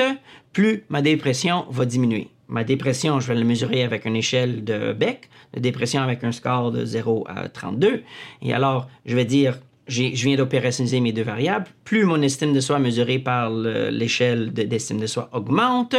plus 0.54 0.86
ma 0.88 1.02
dépression 1.02 1.66
va 1.70 1.84
diminuer. 1.84 2.30
Ma 2.50 2.64
dépression, 2.64 3.20
je 3.20 3.28
vais 3.28 3.36
la 3.36 3.44
mesurer 3.44 3.84
avec 3.84 4.06
une 4.06 4.16
échelle 4.16 4.64
de 4.64 4.94
Beck, 4.94 5.30
de 5.54 5.60
dépression 5.60 6.02
avec 6.02 6.24
un 6.24 6.32
score 6.32 6.72
de 6.72 6.86
0 6.86 7.26
à 7.28 7.50
32. 7.50 8.04
Et 8.42 8.54
alors, 8.54 8.88
je 9.06 9.16
vais 9.16 9.26
dire 9.26 9.58
je 9.88 10.24
viens 10.26 10.36
d'opérationnaliser 10.36 11.00
mes 11.00 11.14
deux 11.14 11.24
variables, 11.24 11.68
plus 11.86 12.04
mon 12.04 12.22
estime 12.22 12.54
de 12.54 12.60
soi 12.60 12.80
mesurée 12.80 13.20
par 13.20 13.50
l'échelle 13.50 14.52
d'estime 14.52 15.00
de 15.00 15.08
soi 15.08 15.30
augmente, 15.32 15.96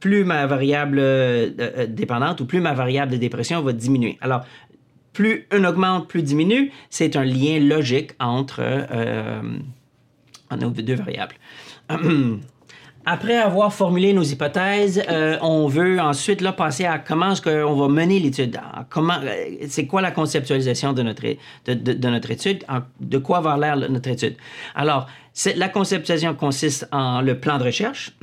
plus 0.00 0.24
ma 0.24 0.46
variable 0.46 0.98
euh, 0.98 1.50
euh, 1.58 1.86
dépendante 1.86 2.40
ou 2.40 2.46
plus 2.46 2.60
ma 2.60 2.72
variable 2.72 3.12
de 3.12 3.16
dépression 3.18 3.60
va 3.62 3.72
diminuer. 3.72 4.18
Alors, 4.20 4.44
plus 5.12 5.46
une 5.52 5.66
augmente, 5.66 6.08
plus 6.08 6.22
diminue, 6.22 6.72
c'est 6.88 7.16
un 7.16 7.24
lien 7.24 7.58
logique 7.60 8.12
entre 8.18 8.60
euh, 8.60 9.42
nos 10.58 10.70
deux 10.70 10.94
variables. 10.94 11.36
Après 13.06 13.38
avoir 13.38 13.72
formulé 13.72 14.12
nos 14.12 14.22
hypothèses, 14.22 15.02
euh, 15.08 15.38
on 15.40 15.66
veut 15.68 15.98
ensuite 16.00 16.42
là, 16.42 16.52
passer 16.52 16.84
à 16.84 16.98
comment 16.98 17.32
est-ce 17.32 17.40
qu'on 17.40 17.74
va 17.74 17.88
mener 17.88 18.18
l'étude. 18.18 18.58
Euh, 18.58 19.44
c'est 19.68 19.86
quoi 19.86 20.02
la 20.02 20.10
conceptualisation 20.10 20.92
de 20.92 21.02
notre, 21.02 21.22
de, 21.66 22.08
notre 22.08 22.30
étude? 22.30 22.64
de 23.00 23.18
quoi 23.18 23.40
va 23.40 23.56
l'air 23.56 23.76
notre 23.90 24.10
étude? 24.10 24.36
Alors, 24.74 25.06
la 25.56 25.68
conceptualisation 25.68 26.34
consiste 26.34 26.88
en 26.92 27.22
le 27.22 27.40
plan 27.40 27.58
de 27.58 27.64
recherche. 27.64 28.12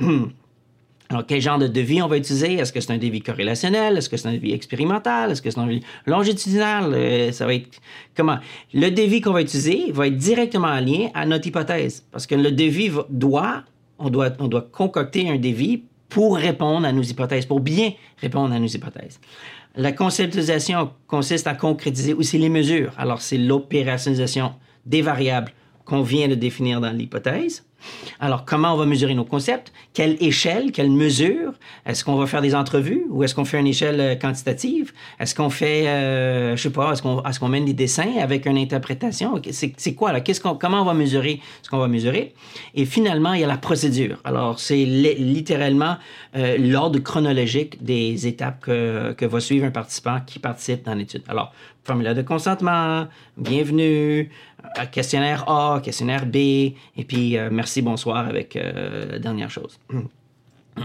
Alors, 1.10 1.24
quel 1.26 1.40
genre 1.40 1.58
de 1.58 1.66
devis 1.66 2.02
on 2.02 2.06
va 2.06 2.18
utiliser? 2.18 2.54
Est-ce 2.54 2.72
que 2.72 2.80
c'est 2.80 2.92
un 2.92 2.98
devis 2.98 3.22
corrélationnel? 3.22 3.96
Est-ce 3.96 4.10
que 4.10 4.18
c'est 4.18 4.28
un 4.28 4.34
devis 4.34 4.52
expérimental? 4.52 5.30
Est-ce 5.30 5.40
que 5.40 5.50
c'est 5.50 5.58
un 5.58 5.66
devis 5.66 5.82
longitudinal? 6.06 6.92
Euh, 6.92 7.32
ça 7.32 7.46
va 7.46 7.54
être 7.54 7.80
comment? 8.14 8.38
Le 8.74 8.90
devis 8.90 9.22
qu'on 9.22 9.32
va 9.32 9.40
utiliser 9.40 9.90
va 9.90 10.06
être 10.06 10.18
directement 10.18 10.68
en 10.68 10.80
lien 10.80 11.08
à 11.14 11.24
notre 11.24 11.46
hypothèse. 11.46 12.04
Parce 12.12 12.26
que 12.26 12.34
le 12.34 12.52
devis 12.52 12.90
doit 13.08 13.62
on 13.98 14.10
doit, 14.10 14.30
on 14.38 14.48
concocter 14.48 15.28
un 15.28 15.36
devis 15.36 15.82
pour 16.08 16.36
répondre 16.36 16.86
à 16.86 16.92
nos 16.92 17.02
hypothèses, 17.02 17.46
pour 17.46 17.60
bien 17.60 17.92
répondre 18.18 18.54
à 18.54 18.58
nos 18.58 18.66
hypothèses. 18.66 19.20
La 19.76 19.92
conceptualisation 19.92 20.90
consiste 21.06 21.46
à 21.46 21.54
concrétiser 21.54 22.14
aussi 22.14 22.38
les 22.38 22.48
mesures. 22.48 22.92
Alors, 22.96 23.20
c'est 23.20 23.38
l'opérationnalisation 23.38 24.54
des 24.86 25.02
variables 25.02 25.52
qu'on 25.88 26.02
vient 26.02 26.28
de 26.28 26.34
définir 26.34 26.80
dans 26.82 26.92
l'hypothèse. 26.92 27.64
Alors, 28.20 28.44
comment 28.44 28.74
on 28.74 28.76
va 28.76 28.86
mesurer 28.86 29.14
nos 29.14 29.24
concepts? 29.24 29.72
Quelle 29.94 30.16
échelle, 30.20 30.72
quelle 30.72 30.90
mesure? 30.90 31.52
Est-ce 31.86 32.04
qu'on 32.04 32.16
va 32.16 32.26
faire 32.26 32.42
des 32.42 32.54
entrevues 32.54 33.04
ou 33.08 33.22
est-ce 33.22 33.34
qu'on 33.34 33.44
fait 33.44 33.60
une 33.60 33.68
échelle 33.68 34.00
euh, 34.00 34.14
quantitative? 34.16 34.92
Est-ce 35.20 35.34
qu'on 35.34 35.48
fait, 35.48 35.86
euh, 35.86 36.56
je 36.56 36.62
sais 36.62 36.70
pas, 36.70 36.92
est-ce 36.92 37.02
qu'on 37.02 37.46
est 37.46 37.48
mène 37.48 37.64
des 37.64 37.72
dessins 37.72 38.16
avec 38.20 38.46
une 38.46 38.58
interprétation? 38.58 39.40
C'est 39.50 39.94
quoi 39.94 40.12
là? 40.12 40.20
Qu'est-ce 40.20 40.40
qu'on, 40.40 40.56
comment 40.56 40.82
on 40.82 40.84
va 40.84 40.94
mesurer 40.94 41.40
ce 41.62 41.70
qu'on 41.70 41.78
va 41.78 41.88
mesurer? 41.88 42.34
Et 42.74 42.84
finalement, 42.84 43.32
il 43.32 43.40
y 43.40 43.44
a 43.44 43.46
la 43.46 43.56
procédure. 43.56 44.18
Alors, 44.24 44.58
c'est 44.58 44.84
littéralement 44.84 45.96
euh, 46.36 46.58
l'ordre 46.58 46.98
chronologique 46.98 47.82
des 47.82 48.26
étapes 48.26 48.60
que, 48.60 49.12
que 49.12 49.24
va 49.24 49.40
suivre 49.40 49.64
un 49.64 49.70
participant 49.70 50.18
qui 50.26 50.40
participe 50.40 50.84
dans 50.84 50.94
l'étude. 50.94 51.22
Alors, 51.28 51.52
formulaire 51.84 52.14
de 52.14 52.22
consentement, 52.22 53.06
bienvenue, 53.38 54.30
questionnaire 54.92 55.48
A, 55.48 55.80
questionnaire 55.82 56.26
B, 56.26 56.36
et 56.36 57.04
puis 57.06 57.36
euh, 57.36 57.48
merci, 57.50 57.82
bonsoir 57.82 58.26
avec 58.26 58.56
euh, 58.56 59.12
la 59.12 59.18
dernière 59.18 59.50
chose. 59.50 59.78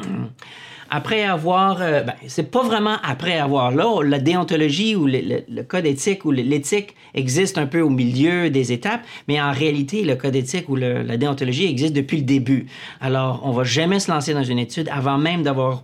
Après 0.89 1.23
avoir, 1.23 1.79
ben, 1.79 2.13
c'est 2.27 2.51
pas 2.51 2.61
vraiment 2.61 2.97
après 3.01 3.39
avoir 3.39 3.71
là, 3.71 4.03
la 4.03 4.19
déontologie 4.19 4.95
ou 4.95 5.07
le, 5.07 5.63
code 5.63 5.87
éthique 5.87 6.23
ou 6.23 6.29
l'éthique 6.29 6.95
existe 7.15 7.57
un 7.57 7.65
peu 7.65 7.81
au 7.81 7.89
milieu 7.89 8.51
des 8.51 8.71
étapes, 8.71 9.01
mais 9.27 9.41
en 9.41 9.51
réalité, 9.51 10.03
le 10.03 10.15
code 10.15 10.35
éthique 10.35 10.69
ou 10.69 10.75
la 10.75 11.17
déontologie 11.17 11.65
existe 11.65 11.93
depuis 11.95 12.17
le 12.17 12.23
début. 12.23 12.67
Alors, 13.01 13.41
on 13.43 13.51
va 13.51 13.63
jamais 13.63 13.99
se 13.99 14.11
lancer 14.11 14.35
dans 14.35 14.43
une 14.43 14.59
étude 14.59 14.87
avant 14.89 15.17
même 15.17 15.41
d'avoir 15.41 15.83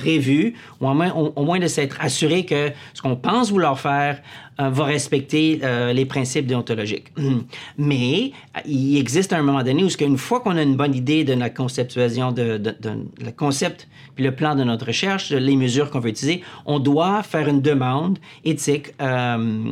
prévu, 0.00 0.54
ou 0.80 0.88
au 0.88 0.94
moins, 0.94 1.12
moins 1.36 1.58
de 1.58 1.66
s'être 1.66 1.96
assuré 2.00 2.44
que 2.44 2.70
ce 2.94 3.02
qu'on 3.02 3.16
pense 3.16 3.50
vouloir 3.50 3.78
faire 3.78 4.20
euh, 4.60 4.70
va 4.70 4.84
respecter 4.84 5.60
euh, 5.62 5.92
les 5.92 6.04
principes 6.04 6.46
déontologiques. 6.46 7.12
Mais 7.78 8.32
il 8.64 8.98
existe 8.98 9.32
un 9.32 9.42
moment 9.42 9.62
donné 9.62 9.84
où, 9.84 9.88
une 9.88 10.18
fois 10.18 10.40
qu'on 10.40 10.56
a 10.56 10.62
une 10.62 10.76
bonne 10.76 10.94
idée 10.94 11.24
de 11.24 11.34
la 11.34 11.50
conceptualisation, 11.50 12.32
de, 12.32 12.56
de, 12.56 12.72
le 13.20 13.30
concept 13.30 13.88
puis 14.14 14.24
le 14.24 14.34
plan 14.34 14.56
de 14.56 14.64
notre 14.64 14.86
recherche, 14.86 15.30
les 15.30 15.56
mesures 15.56 15.90
qu'on 15.90 16.00
veut 16.00 16.10
utiliser, 16.10 16.42
on 16.66 16.80
doit 16.80 17.22
faire 17.22 17.46
une 17.46 17.62
demande 17.62 18.18
éthique 18.44 18.88
euh, 19.00 19.70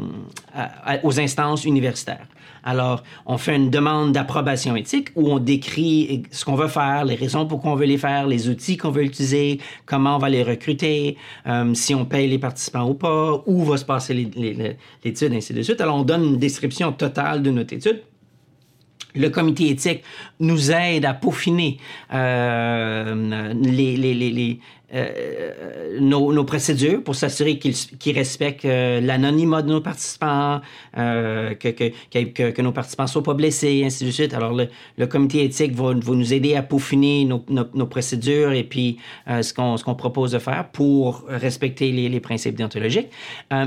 aux 1.03 1.19
instances 1.19 1.65
universitaires. 1.65 2.29
Alors, 2.67 3.05
on 3.27 3.39
fait 3.39 3.55
une 3.55 3.71
demande 3.71 4.11
d'approbation 4.11 4.75
éthique 4.75 5.11
où 5.15 5.31
on 5.31 5.39
décrit 5.39 6.25
ce 6.33 6.45
qu'on 6.45 6.57
veut 6.57 6.67
faire, 6.67 7.05
les 7.05 7.15
raisons 7.15 7.47
pour 7.47 7.61
qu'on 7.63 7.77
veut 7.77 7.87
les 7.87 7.97
faire, 7.97 8.27
les 8.27 8.49
outils 8.49 8.77
qu'on 8.77 8.91
veut 8.91 9.05
utiliser, 9.05 9.61
comment 9.87 10.17
on 10.17 10.19
va 10.19 10.29
les 10.29 10.43
recruter, 10.43 11.17
euh, 11.47 11.73
si 11.75 11.95
on 11.95 12.05
paye 12.05 12.27
les 12.27 12.41
participants 12.41 12.89
ou 12.89 12.95
pas, 12.95 13.41
où 13.47 13.65
va 13.65 13.77
se 13.77 13.85
passer 13.85 14.15
l'étude, 14.15 15.33
ainsi 15.33 15.55
de 15.55 15.63
suite. 15.63 15.81
Alors, 15.81 15.95
on 15.95 16.03
donne 16.03 16.25
une 16.25 16.39
description 16.39 16.91
totale 16.91 17.41
de 17.41 17.53
notre 17.53 17.73
étude. 17.73 18.03
Le 19.15 19.31
comité 19.31 19.71
éthique 19.71 20.03
nous 20.41 20.73
aide 20.73 21.05
à 21.05 21.15
peaufiner 21.15 21.79
euh, 22.13 23.55
les, 23.55 24.61
euh, 24.95 25.99
nos, 26.01 26.45
procédures 26.45 27.03
pour 27.03 27.17
s'assurer 27.17 27.59
qu'ils 27.59 28.15
respectent 28.15 28.65
euh, 28.67 29.01
l'anonymat 29.01 29.63
de 29.63 29.69
nos 29.69 29.81
participants, 29.81 30.61
euh, 30.97 31.55
que, 31.55 31.69
que, 31.69 32.51
que, 32.51 32.63
nos 32.63 32.71
participants 32.71 33.09
soient 33.09 33.23
pas 33.25 33.35
blessés, 33.35 33.83
ainsi 33.85 34.05
de 34.05 34.11
suite. 34.13 34.33
Alors, 34.33 34.53
le, 34.53 35.07
comité 35.07 35.43
éthique 35.45 35.75
va, 35.75 35.93
nous 35.93 36.33
aider 36.33 36.55
à 36.55 36.63
peaufiner 36.63 37.25
nos, 37.25 37.87
procédures 37.87 38.53
et 38.53 38.65
puis 38.65 38.99
ce 39.27 39.53
qu'on 39.53 39.95
propose 39.95 40.33
de 40.33 40.39
faire 40.39 40.69
pour 40.71 41.25
respecter 41.29 41.91
les, 41.91 42.21
principes 42.21 42.57
déontologiques. 42.57 43.09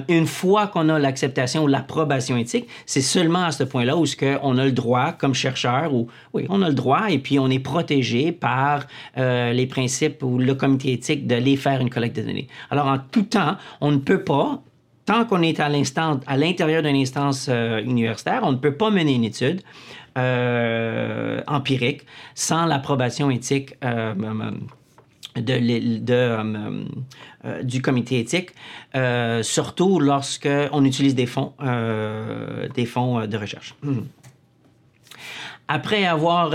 une 0.08 0.28
fois 0.28 0.68
qu'on 0.68 0.90
a 0.90 1.00
l'acceptation 1.00 1.64
ou 1.64 1.68
l'approbation 1.68 2.38
éthique, 2.38 2.68
c'est 2.86 3.02
seulement 3.02 3.44
à 3.44 3.52
ce 3.52 3.64
point-là 3.64 3.96
où 3.98 4.06
ce 4.06 4.16
on 4.44 4.58
a 4.58 4.66
le 4.66 4.72
droit, 4.72 5.14
comme 5.14 5.34
chercheur, 5.34 5.94
ou 5.94 6.08
oui, 6.34 6.46
on 6.50 6.62
a 6.62 6.68
le 6.68 6.76
droit 6.76 7.10
et 7.10 7.20
puis 7.20 7.40
on 7.40 7.50
est 7.50 7.60
protégé 7.60 8.32
par 8.32 8.86
les 9.18 9.68
principes 9.68 10.24
ou 10.24 10.38
le 10.38 10.56
comité 10.56 10.94
éthique 10.94 11.09
d'aller 11.16 11.58
faire 11.58 11.82
une 11.82 11.90
collecte 11.90 12.16
de 12.18 12.22
données. 12.24 12.48
Alors, 12.70 12.88
en 12.88 13.00
tout 13.00 13.24
temps, 13.24 13.58
on 13.82 13.92
ne 13.92 13.98
peut 13.98 14.24
pas, 14.24 14.62
tant 15.06 15.26
qu'on 15.26 15.42
est 15.42 15.60
à 15.60 15.70
à 16.28 16.38
l'intérieur 16.38 16.84
d'une 16.84 16.96
instance 16.96 17.48
euh, 17.50 17.82
universitaire, 17.82 18.42
on 18.44 18.52
ne 18.52 18.58
peut 18.58 18.76
pas 18.76 18.92
mener 18.92 19.16
une 19.16 19.24
étude 19.24 19.62
euh, 20.18 21.42
empirique 21.48 22.02
sans 22.36 22.66
l'approbation 22.66 23.30
éthique 23.30 23.76
euh, 23.84 24.14
du 27.64 27.82
comité 27.82 28.20
éthique, 28.20 28.50
surtout 29.44 30.00
lorsque 30.00 30.50
on 30.72 30.84
utilise 30.84 31.16
des 31.16 31.28
fonds, 31.28 31.54
des 32.76 32.86
fonds 32.86 33.26
de 33.26 33.38
recherche. 33.38 33.76
Mhm. 33.84 34.06
Après 35.68 36.06
avoir, 36.06 36.50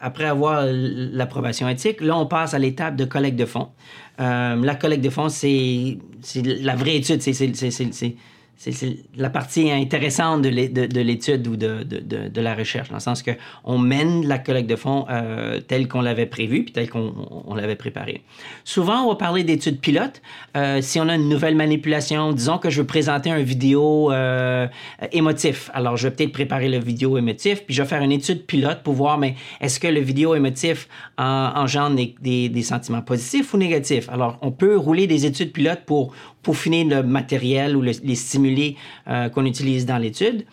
après 0.00 0.24
avoir 0.24 0.64
l'approbation 0.66 1.68
éthique, 1.68 2.00
là, 2.00 2.16
on 2.16 2.26
passe 2.26 2.54
à 2.54 2.58
l'étape 2.58 2.96
de 2.96 3.04
collecte 3.04 3.38
de 3.38 3.44
fonds. 3.44 3.68
Euh, 4.20 4.56
la 4.56 4.74
collecte 4.74 5.04
de 5.04 5.10
fonds, 5.10 5.28
c'est 5.28 5.98
la 6.34 6.74
vraie 6.74 6.96
étude, 6.96 7.20
c'est 8.62 8.98
la 9.16 9.30
partie 9.30 9.70
intéressante 9.70 10.42
de 10.42 10.50
l'é- 10.50 10.68
de 10.68 10.84
de 10.84 11.00
l'étude 11.00 11.46
ou 11.48 11.56
de, 11.56 12.40
la 12.40 12.54
recherche, 12.54 12.90
dans 12.90 12.96
le 12.96 13.00
sens 13.00 13.22
que 13.22 13.30
on 13.64 13.78
mène 13.78 14.26
la 14.26 14.38
collecte 14.38 14.68
de 14.68 14.76
fonds 14.76 15.06
euh, 15.08 15.60
telle 15.60 15.88
qu'on 15.88 16.02
l'avait 16.02 16.26
prévu, 16.26 16.64
puis 16.64 16.72
telle 16.72 16.90
qu'on 16.90 17.14
on 17.46 17.54
l'avait 17.54 17.74
préparée. 17.76 18.22
Souvent, 18.64 19.04
on 19.04 19.08
va 19.08 19.14
parler 19.14 19.44
d'études 19.44 19.80
pilotes. 19.80 20.20
Euh, 20.58 20.82
si 20.82 21.00
on 21.00 21.08
a 21.08 21.14
une 21.14 21.28
nouvelle 21.30 21.54
manipulation, 21.54 22.32
disons 22.32 22.58
que 22.58 22.68
je 22.68 22.80
veux 22.82 22.86
présenter 22.86 23.30
un 23.30 23.42
vidéo 23.42 24.12
euh, 24.12 24.66
émotif, 25.12 25.70
alors 25.72 25.96
je 25.96 26.08
vais 26.08 26.14
peut-être 26.14 26.32
préparer 26.32 26.68
le 26.68 26.78
vidéo 26.80 27.16
émotif, 27.16 27.64
puis 27.64 27.74
je 27.74 27.82
vais 27.82 27.88
faire 27.88 28.02
une 28.02 28.12
étude 28.12 28.44
pilote 28.44 28.82
pour 28.82 28.92
voir, 28.92 29.16
mais 29.16 29.36
est-ce 29.62 29.80
que 29.80 29.88
le 29.88 30.00
vidéo 30.00 30.34
émotif 30.34 30.86
en- 31.16 31.52
engendre 31.56 31.96
des 32.20 32.62
sentiments 32.62 33.00
positifs 33.02 33.54
ou 33.54 33.56
négatifs? 33.56 34.08
Alors, 34.10 34.36
on 34.42 34.50
peut 34.50 34.76
rouler 34.76 35.06
des 35.06 35.24
études 35.24 35.52
pilotes 35.52 35.84
pour 35.86 36.12
peaufiner 36.42 36.84
le 36.84 37.02
matériel 37.02 37.76
ou 37.76 37.82
le- 37.82 37.92
les 38.02 38.14
stimuli 38.14 38.76
euh, 39.08 39.28
qu'on 39.28 39.44
utilise 39.44 39.86
dans 39.86 39.98
l'étude. 39.98 40.44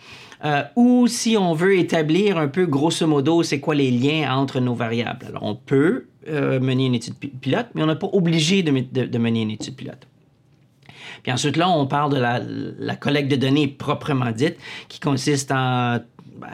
Euh, 0.44 0.62
ou 0.76 1.08
si 1.08 1.36
on 1.36 1.52
veut 1.52 1.78
établir 1.78 2.38
un 2.38 2.46
peu 2.48 2.66
grosso 2.66 3.06
modo 3.06 3.42
c'est 3.42 3.58
quoi 3.58 3.74
les 3.74 3.90
liens 3.90 4.32
entre 4.36 4.60
nos 4.60 4.74
variables. 4.74 5.26
Alors 5.26 5.42
on 5.42 5.56
peut 5.56 6.06
euh, 6.28 6.60
mener 6.60 6.86
une 6.86 6.94
étude 6.94 7.14
pi- 7.14 7.28
pilote, 7.40 7.66
mais 7.74 7.82
on 7.82 7.86
n'est 7.86 7.96
pas 7.96 8.10
obligé 8.12 8.62
de, 8.62 9.18
mener 9.18 9.42
une 9.42 9.50
étude 9.50 9.74
pilote. 9.74 10.06
Puis 11.24 11.32
ensuite, 11.32 11.56
là, 11.56 11.68
on 11.68 11.86
parle 11.86 12.12
de 12.14 12.20
la 12.78 12.94
collecte 12.96 13.28
de 13.30 13.36
données 13.36 13.66
proprement 13.66 14.30
dite, 14.30 14.56
qui 14.88 15.00
consiste 15.00 15.50
en 15.50 15.98
ben, 16.38 16.48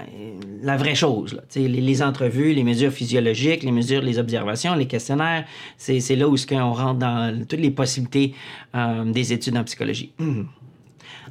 la 0.62 0.76
vraie 0.76 0.94
chose. 0.94 1.34
Là. 1.34 1.42
Les, 1.56 1.68
les 1.68 2.02
entrevues, 2.02 2.52
les 2.54 2.64
mesures 2.64 2.92
physiologiques, 2.92 3.62
les 3.62 3.72
mesures, 3.72 4.02
les 4.02 4.18
observations, 4.18 4.74
les 4.74 4.86
questionnaires, 4.86 5.44
c'est 5.76 6.16
là 6.16 6.26
où 6.28 6.36
ce 6.36 6.46
qu'on 6.46 6.72
rentre 6.72 6.98
dans 6.98 7.46
toutes 7.46 7.60
les 7.60 7.70
possibilités 7.70 8.34
euh, 8.74 9.04
des 9.04 9.32
études 9.32 9.56
en 9.56 9.64
psychologie. 9.64 10.12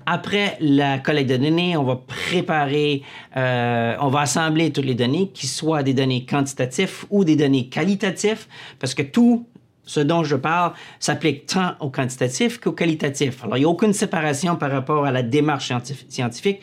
Après 0.06 0.58
la 0.60 1.00
collecte 1.00 1.30
de 1.30 1.38
données, 1.38 1.78
on 1.78 1.84
va 1.84 1.96
préparer, 1.96 3.04
euh, 3.38 3.96
on 4.02 4.10
va 4.10 4.22
assembler 4.22 4.72
toutes 4.72 4.86
les 4.86 4.96
données, 4.96 5.30
qui 5.34 5.48
soient 5.48 5.82
des 5.82 5.94
données 5.94 6.26
quantitatives 6.26 7.06
ou 7.10 7.24
des 7.24 7.36
données 7.36 7.68
qualitatives, 7.70 8.46
parce 8.80 8.94
que 8.94 9.02
tout 9.02 9.48
ce 9.86 10.00
dont 10.00 10.24
je 10.24 10.36
parle 10.36 10.74
s'applique 11.00 11.46
tant 11.46 11.74
au 11.80 11.90
quantitatif 11.90 12.60
qu'au 12.60 12.72
qualitatif. 12.72 13.44
Alors, 13.44 13.58
il 13.58 13.62
n'y 13.62 13.66
a 13.66 13.70
aucune 13.70 13.94
séparation 13.94 14.56
par 14.56 14.72
rapport 14.72 15.06
à 15.06 15.12
la 15.12 15.24
démarche 15.24 15.68
scientif- 15.68 16.06
scientifique. 16.10 16.62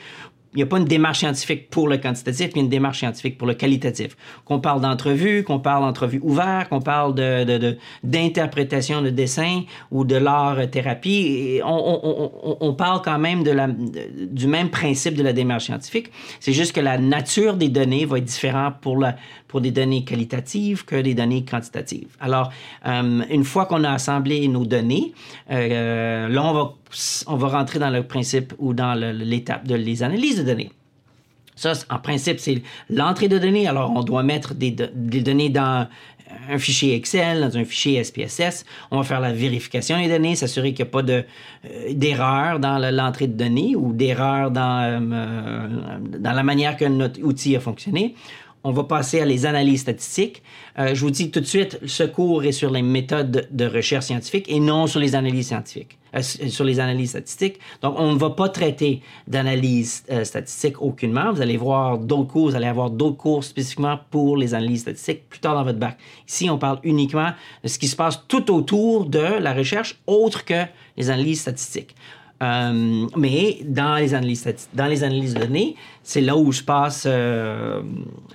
Il 0.52 0.57
n'y 0.57 0.62
a 0.64 0.66
pas 0.66 0.78
une 0.78 0.85
démarche 0.85 1.21
scientifique 1.21 1.71
pour 1.71 1.87
le 1.87 1.97
quantitatif, 1.99 2.50
mais 2.57 2.62
une 2.62 2.69
démarche 2.69 2.99
scientifique 2.99 3.38
pour 3.38 3.47
le 3.47 3.54
qualitatif. 3.54 4.16
Qu'on 4.45 4.59
parle 4.59 4.80
d'entrevue, 4.80 5.45
qu'on 5.45 5.61
parle 5.61 5.85
d'entrevue 5.85 6.19
ouverte, 6.23 6.69
qu'on 6.71 6.80
parle 6.80 7.14
de, 7.14 7.45
de- 7.45 7.59
de- 7.59 7.78
d'interprétation 8.02 9.00
de 9.00 9.11
dessin 9.11 9.62
ou 9.92 10.04
de 10.04 10.16
l'art-thérapie, 10.16 11.61
on, 11.64 12.75
parle 12.75 13.00
quand 13.02 13.19
même 13.19 13.45
du 13.45 14.47
même 14.49 14.71
principe 14.71 15.14
de 15.14 15.23
la 15.23 15.33
démarche 15.33 15.66
scientifique. 15.66 16.11
C'est 16.40 16.52
juste 16.52 16.75
que 16.75 16.80
la 16.80 16.99
nature 16.99 17.54
des 17.54 17.69
données 17.69 18.04
va 18.04 18.19
être 18.19 18.25
différente 18.25 18.75
pour, 18.80 18.99
la, 18.99 19.16
des 19.61 19.71
données 19.71 20.04
qualitatives 20.04 20.85
que 20.85 20.97
des 20.97 21.14
données 21.14 21.45
quantitatives. 21.45 22.09
Alors, 22.21 22.50
euh, 22.87 23.23
une 23.30 23.45
fois 23.45 23.66
qu'on 23.66 23.85
a 23.85 23.90
assemblé 23.92 24.49
nos 24.49 24.64
données, 24.64 25.12
euh, 25.50 26.28
là, 26.28 26.45
on 26.45 26.52
va, 26.52 26.75
on 27.26 27.37
va 27.37 27.49
rentrer 27.49 27.78
dans 27.78 27.90
le 27.90 28.02
principe 28.02 28.52
ou 28.59 28.75
dans 28.75 28.94
l'étape 28.94 29.66
de 29.66 29.75
les 29.75 30.02
analyses 30.02 30.38
de 30.38 30.42
données. 30.44 30.70
Ça, 31.56 31.73
en 31.90 31.99
principe, 31.99 32.40
c'est 32.40 32.62
l'entrée 32.88 33.28
de 33.28 33.38
données. 33.38 33.66
Alors, 33.68 33.92
on 33.94 34.02
doit 34.02 34.23
mettre 34.23 34.54
des, 34.54 34.70
do- 34.70 34.87
des 34.94 35.20
données 35.20 35.50
dans 35.50 35.87
un 36.49 36.59
fichier 36.59 36.94
Excel, 36.94 37.40
dans 37.40 37.56
un 37.59 37.64
fichier 37.64 38.02
SPSS. 38.02 38.64
On 38.90 38.99
va 38.99 39.02
faire 39.04 39.20
la 39.20 39.32
vérification 39.32 39.99
des 40.00 40.09
données, 40.09 40.37
s'assurer 40.37 40.73
qu'il 40.73 40.85
n'y 40.87 40.88
a 40.88 40.92
pas 40.92 41.02
euh, 41.11 41.23
d'erreur 41.92 42.61
dans 42.61 42.78
le- 42.78 42.90
l'entrée 42.97 43.26
de 43.26 43.35
données 43.37 43.76
ou 43.76 43.92
d'erreur 43.92 44.50
euh, 44.56 45.00
euh, 45.12 45.68
dans 46.18 46.32
la 46.32 46.42
manière 46.42 46.76
que 46.76 46.85
notre 46.87 47.20
outil 47.23 47.56
a 47.56 47.61
fonctionné. 47.61 48.14
On 48.62 48.73
va 48.73 48.85
passer 48.85 49.21
à 49.21 49.25
les 49.25 49.47
analyses 49.47 49.81
statistiques. 49.81 50.43
Euh, 50.79 50.95
je 50.95 51.00
vous 51.00 51.11
dis 51.11 51.31
tout 51.31 51.40
de 51.40 51.47
suite, 51.47 51.79
ce 51.87 52.02
cours 52.02 52.45
est 52.45 52.52
sur 52.52 52.71
les 52.71 52.82
méthodes 52.82 53.49
de 53.50 53.65
recherche 53.65 54.04
scientifique 54.04 54.45
et 54.50 54.61
non 54.61 54.87
sur 54.87 55.00
les 55.00 55.15
analyses 55.15 55.47
scientifiques, 55.49 55.97
euh, 56.15 56.19
s- 56.19 56.47
sur 56.49 56.65
les 56.67 56.78
analyses 56.78 57.11
statistiques. 57.11 57.58
Donc, 57.80 57.95
on 57.99 58.13
ne 58.13 58.19
va 58.19 58.28
pas 58.28 58.50
traiter 58.50 59.00
d'analyse 59.26 60.04
euh, 60.11 60.25
statistique 60.25 60.82
aucunement. 60.82 61.32
Vous 61.32 61.41
allez 61.41 61.56
voir 61.56 61.97
d'autres 61.97 62.28
cours, 62.28 62.50
vous 62.50 62.54
allez 62.54 62.67
avoir 62.67 62.91
d'autres 62.91 63.17
cours 63.17 63.43
spécifiquement 63.45 63.99
pour 64.11 64.37
les 64.37 64.52
analyses 64.52 64.82
statistiques 64.82 65.26
plus 65.30 65.41
tard 65.41 65.54
dans 65.54 65.65
votre 65.65 65.78
bac. 65.78 65.97
Ici, 66.28 66.50
on 66.50 66.58
parle 66.58 66.80
uniquement 66.82 67.30
de 67.65 67.69
ce 67.69 67.78
qui 67.78 67.89
se 67.89 67.97
passe 67.97 68.23
tout 68.28 68.52
autour 68.52 69.06
de 69.06 69.39
la 69.41 69.54
recherche, 69.54 69.97
autre 70.06 70.45
que 70.45 70.65
les 70.99 71.08
analyses 71.08 71.41
statistiques. 71.41 71.95
Euh, 72.43 73.07
mais 73.17 73.59
dans 73.65 73.97
les 73.97 74.15
analyses, 74.15 74.49
dans 74.73 74.87
les 74.87 75.05
analyses 75.05 75.35
de 75.35 75.41
données, 75.41 75.76
c'est 76.03 76.23
là 76.23 76.37
où 76.37 76.53
se 76.53 76.63
passent 76.63 77.05
euh, 77.07 77.83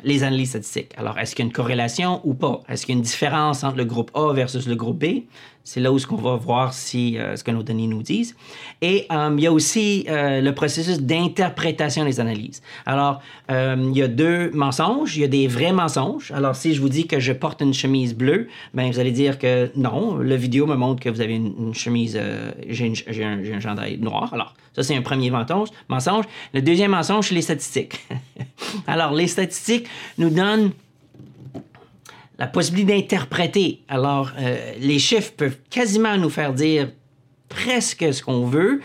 les 0.03 0.23
analyses 0.23 0.49
statistiques. 0.49 0.91
Alors, 0.97 1.17
est-ce 1.17 1.35
qu'il 1.35 1.43
y 1.43 1.47
a 1.47 1.49
une 1.49 1.53
corrélation 1.53 2.21
ou 2.23 2.35
pas? 2.35 2.61
Est-ce 2.69 2.85
qu'il 2.85 2.93
y 2.93 2.97
a 2.97 2.99
une 2.99 3.03
différence 3.03 3.63
entre 3.63 3.77
le 3.77 3.85
groupe 3.85 4.11
A 4.13 4.31
versus 4.33 4.67
le 4.67 4.75
groupe 4.75 4.99
B? 4.99 5.23
C'est 5.65 5.81
là 5.81 5.91
où 5.91 5.97
ce 5.97 6.05
qu'on 6.05 6.15
va 6.15 6.35
voir 6.35 6.73
si 6.73 7.17
euh, 7.17 7.35
ce 7.35 7.43
que 7.43 7.49
nos 7.49 7.63
données 7.63 7.87
nous 7.87 8.03
disent. 8.03 8.35
Et 8.83 9.07
euh, 9.11 9.33
il 9.35 9.43
y 9.43 9.47
a 9.47 9.51
aussi 9.51 10.05
euh, 10.07 10.39
le 10.39 10.53
processus 10.53 11.01
d'interprétation 11.01 12.05
des 12.05 12.19
analyses. 12.19 12.61
Alors, 12.85 13.19
il 13.49 13.97
y 13.97 14.03
a 14.03 14.07
deux 14.07 14.51
mensonges. 14.51 15.17
Il 15.17 15.21
y 15.21 15.23
a 15.23 15.27
des 15.27 15.47
vrais 15.47 15.73
mensonges. 15.73 16.31
Alors, 16.31 16.55
si 16.55 16.75
je 16.75 16.81
vous 16.81 16.89
dis 16.89 17.07
que 17.07 17.19
je 17.19 17.33
porte 17.33 17.61
une 17.61 17.73
chemise 17.73 18.13
bleue, 18.15 18.47
ben 18.75 18.91
vous 18.91 18.99
allez 18.99 19.11
dire 19.11 19.39
que 19.39 19.71
non. 19.75 20.17
Le 20.17 20.35
vidéo 20.35 20.67
me 20.67 20.75
montre 20.75 21.01
que 21.01 21.09
vous 21.09 21.21
avez 21.21 21.35
une, 21.35 21.73
chemise, 21.73 22.19
j'ai, 22.69 22.93
un, 23.23 23.39
un 23.39 23.59
chandail 23.59 23.97
noir. 23.97 24.33
Alors, 24.33 24.53
ça, 24.75 24.83
c'est 24.83 24.95
un 24.95 25.01
premier 25.01 25.31
mensonge. 25.31 25.69
mensonge. 25.89 26.25
Le 26.53 26.61
deuxième 26.61 26.91
mensonge, 26.91 27.29
c'est 27.29 27.35
les 27.35 27.41
statistiques. 27.41 28.05
Alors, 28.87 29.13
les 29.13 29.27
statistiques 29.27 29.87
nous 30.17 30.29
donnent 30.29 30.71
la 32.37 32.47
possibilité 32.47 32.93
d'interpréter. 32.93 33.81
Alors, 33.87 34.31
euh, 34.37 34.73
les 34.79 34.99
chiffres 34.99 35.33
peuvent 35.35 35.57
quasiment 35.69 36.17
nous 36.17 36.29
faire 36.29 36.53
dire 36.53 36.89
presque 37.49 38.13
ce 38.13 38.21
qu'on 38.21 38.45
veut. 38.45 38.81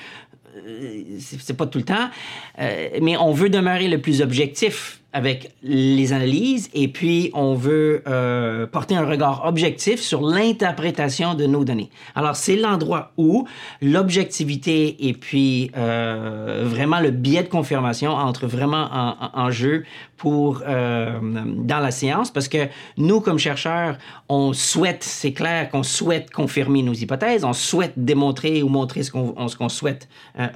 Euh, 0.57 1.03
c'est 1.19 1.57
pas 1.57 1.67
tout 1.67 1.79
le 1.79 1.85
temps, 1.85 2.11
euh, 2.59 2.89
mais 3.01 3.17
on 3.17 3.33
veut 3.33 3.49
demeurer 3.49 3.89
le 3.89 4.01
plus 4.01 4.21
objectif 4.21 5.00
avec 5.13 5.53
les 5.63 6.13
analyses 6.13 6.71
et 6.73 6.89
puis 6.89 7.31
on 7.35 7.55
veut 7.55 8.03
euh, 8.07 8.67
porter 8.67 8.95
un 8.95 9.05
regard 9.05 9.45
objectif 9.45 10.01
sur 10.01 10.23
l'interprétation 10.23 11.35
de 11.35 11.47
nos 11.47 11.65
données. 11.65 11.91
Alors 12.15 12.37
c'est 12.37 12.57
l'endroit 12.57 13.13
où 13.17 13.47
l'objectivité 13.83 15.09
et 15.09 15.13
puis 15.13 15.73
euh, 15.77 16.63
vraiment 16.65 17.01
le 17.01 17.11
biais 17.11 17.43
de 17.43 17.49
confirmation 17.49 18.13
entre 18.13 18.47
vraiment 18.47 18.89
en, 19.35 19.51
jeu 19.51 19.85
pour 20.17 20.63
euh, 20.67 21.19
dans 21.21 21.81
la 21.81 21.91
science 21.91 22.31
parce 22.31 22.47
que 22.47 22.69
nous 22.97 23.21
comme 23.21 23.39
chercheurs 23.39 23.99
on 24.29 24.53
souhaite 24.53 25.03
c'est 25.03 25.33
clair 25.33 25.71
qu'on 25.71 25.83
souhaite 25.83 26.31
confirmer 26.31 26.83
nos 26.83 26.93
hypothèses 26.93 27.45
on 27.45 27.53
souhaite 27.53 27.95
démontrer 27.97 28.63
ou 28.63 28.69
montrer 28.69 29.03
ce 29.03 29.11
qu'on 29.11 29.33
qu'on 29.33 29.69
souhaite 29.69 30.09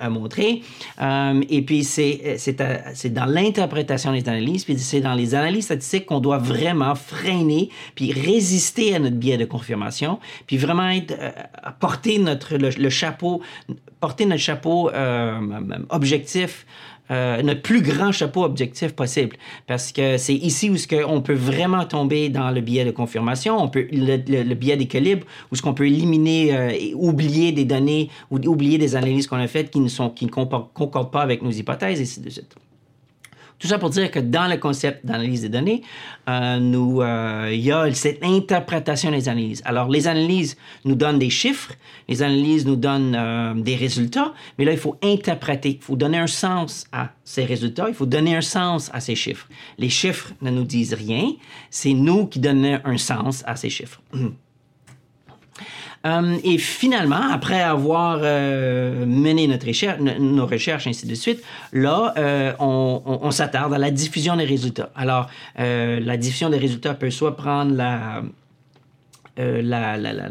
montrer 0.09 0.63
et 1.01 1.63
puis 1.63 1.83
c'est 1.83 2.37
c'est 2.39 3.13
dans 3.13 3.27
l'interprétation 3.27 4.13
des 4.13 4.29
analyses 4.29 4.44
puis 4.65 4.79
c'est 4.79 5.01
dans 5.01 5.15
les 5.15 5.35
analyses 5.35 5.65
statistiques 5.65 6.07
qu'on 6.07 6.21
doit 6.21 6.39
vraiment 6.39 6.95
freiner 6.95 7.71
puis 7.95 8.13
résister 8.13 8.95
à 8.95 8.99
notre 8.99 9.17
biais 9.17 9.37
de 9.39 9.45
confirmation 9.45 10.19
puis 10.47 10.57
vraiment 10.57 10.89
être 10.91 11.15
euh, 11.19 11.31
porter 11.81 12.19
notre 12.19 12.57
le, 12.57 12.91
chapeau 12.91 13.43
porter 14.01 14.27
notre 14.27 14.43
chapeau 14.43 14.91
euh, 14.91 15.41
objectif 15.91 16.67
euh, 17.11 17.43
notre 17.43 17.61
plus 17.61 17.83
grand 17.83 18.13
chapeau 18.13 18.45
objectif 18.45 18.93
possible. 18.93 19.37
Parce 19.67 19.93
que 19.93 20.17
c'est 20.17 20.33
ici 20.35 20.71
où 20.71 20.79
ce 20.79 20.87
que 20.87 21.05
on 21.05 21.21
peut 21.21 21.35
vraiment 21.35 21.85
tomber 21.85 22.31
dans 22.31 22.51
le 22.51 22.63
biais 22.63 22.87
de 22.87 22.93
confirmation, 22.93 23.63
on 23.63 23.69
peut, 23.69 23.87
le, 23.93 24.17
le- 24.27 24.43
le 24.43 24.55
biais 24.55 24.79
d'équilibre, 24.79 25.27
où 25.53 25.55
ce 25.55 25.61
qu'on 25.61 25.75
peut 25.75 25.87
éliminer 25.87 26.49
et 26.81 26.95
oublier 26.95 27.53
des 27.53 27.67
données 27.67 28.09
ou 28.31 28.39
oublier 28.47 28.79
des 28.79 28.97
analyses 28.97 29.27
qu'on 29.27 29.37
a 29.37 29.47
faites 29.49 29.71
qui 29.71 29.81
ne 29.81 29.89
sont 29.89 30.09
qui 30.09 30.25
ne 30.25 30.31
concordent 30.31 31.11
pas 31.11 31.21
avec 31.21 31.43
nos 31.43 31.51
hypothèses, 31.51 32.01
et 32.01 32.05
ainsi 32.05 32.21
de 32.23 32.31
suite. 32.31 32.55
Tout 33.59 33.69
ça 33.69 33.79
pour 33.79 33.91
dire 33.91 34.11
que 34.11 34.19
dans 34.19 34.49
le 34.49 34.57
concept 34.57 35.07
d'analyse 35.07 35.43
des 35.43 35.49
données, 35.49 35.83
euh, 36.29 36.59
nous, 36.59 37.01
euh, 37.01 37.51
il 37.53 37.61
y 37.61 37.73
a 37.73 37.93
cette 37.93 38.23
interprétation 38.23 39.11
des 39.11 39.29
analyses. 39.29 39.63
Alors, 39.65 39.89
les 39.89 40.09
analyses 40.09 40.57
nous 40.85 40.95
donnent 40.95 41.19
des 41.19 41.31
chiffres, 41.31 41.73
les 42.09 42.23
analyses 42.23 42.67
nous 42.67 42.77
donnent 42.77 43.17
euh, 43.17 43.55
des 43.55 43.77
résultats, 43.77 44.35
mais 44.59 44.65
là, 44.65 44.73
il 44.73 44.79
faut 44.79 44.97
interpréter, 45.03 45.79
il 45.81 45.85
faut 45.85 45.97
donner 45.97 46.19
un 46.19 46.27
sens 46.27 46.87
à 46.93 47.11
ces 47.25 47.45
résultats, 47.45 47.87
il 47.89 47.95
faut 47.95 48.07
donner 48.07 48.37
un 48.37 48.43
sens 48.43 48.91
à 48.93 49.01
ces 49.01 49.15
chiffres. 49.15 49.49
Les 49.79 49.89
chiffres 49.89 50.33
ne 50.43 50.51
nous 50.51 50.65
disent 50.65 50.95
rien, 50.95 51.33
c'est 51.71 51.95
nous 51.95 52.27
qui 52.27 52.41
donnons 52.41 52.81
un 52.85 52.99
sens 52.99 53.45
à 53.47 53.57
ces 53.57 53.71
chiffres. 53.71 54.01
Euh, 56.05 56.37
et 56.45 56.59
finalement, 56.59 57.31
après 57.33 57.63
avoir 57.63 58.21
euh, 58.23 59.07
mené 59.07 59.47
notre 59.47 59.67
recherche, 59.67 60.01
nos 60.01 60.47
recherches, 60.47 60.87
ainsi 60.87 61.07
de 61.07 61.15
suite, 61.15 61.43
là, 61.73 62.13
euh, 62.19 62.53
on, 62.59 63.03
on, 63.05 63.31
s'attarde 63.31 63.73
à 63.73 63.79
la 63.79 63.91
diffusion 63.91 64.37
des 64.37 64.45
résultats. 64.45 64.91
Alors, 64.95 65.29
la 65.57 66.17
diffusion 66.17 66.51
des 66.51 66.59
résultats 66.59 66.95
peut 66.95 67.11
soit 67.11 67.37
prendre 67.37 67.75
la, 67.75 68.23
la, 69.37 69.97
la, 69.97 70.13
la, 70.13 70.29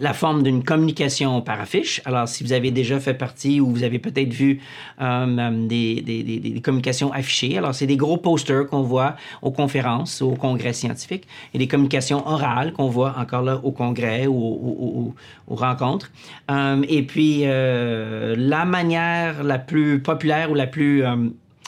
la 0.00 0.12
forme 0.12 0.42
d'une 0.42 0.62
communication 0.64 1.40
par 1.40 1.60
affiche. 1.60 2.00
Alors, 2.04 2.28
si 2.28 2.44
vous 2.44 2.52
avez 2.52 2.70
déjà 2.70 3.00
fait 3.00 3.14
partie 3.14 3.60
ou 3.60 3.70
vous 3.70 3.82
avez 3.82 3.98
peut-être 3.98 4.32
vu 4.32 4.60
euh, 5.00 5.26
euh, 5.38 5.66
des, 5.66 6.00
des, 6.02 6.60
communications 6.60 7.12
affichées, 7.12 7.58
alors 7.58 7.74
c'est 7.74 7.86
des 7.86 7.96
gros 7.96 8.16
posters 8.16 8.66
qu'on 8.66 8.82
voit 8.82 9.16
aux 9.42 9.50
conférences, 9.50 10.22
aux 10.22 10.34
congrès 10.34 10.72
scientifiques, 10.72 11.26
et 11.52 11.58
des 11.58 11.68
communications 11.68 12.26
orales 12.26 12.72
qu'on 12.72 12.88
voit 12.88 13.14
encore 13.18 13.42
là 13.42 13.60
au 13.62 13.72
congrès 13.72 14.26
ou 14.26 15.14
aux, 15.48 15.54
rencontres. 15.54 16.10
Euh, 16.50 16.82
et 16.88 17.02
puis, 17.02 17.44
la 17.44 18.64
manière 18.64 19.42
la 19.42 19.58
plus 19.58 20.00
populaire 20.00 20.50
ou 20.50 20.54
la 20.54 20.66
plus 20.66 21.04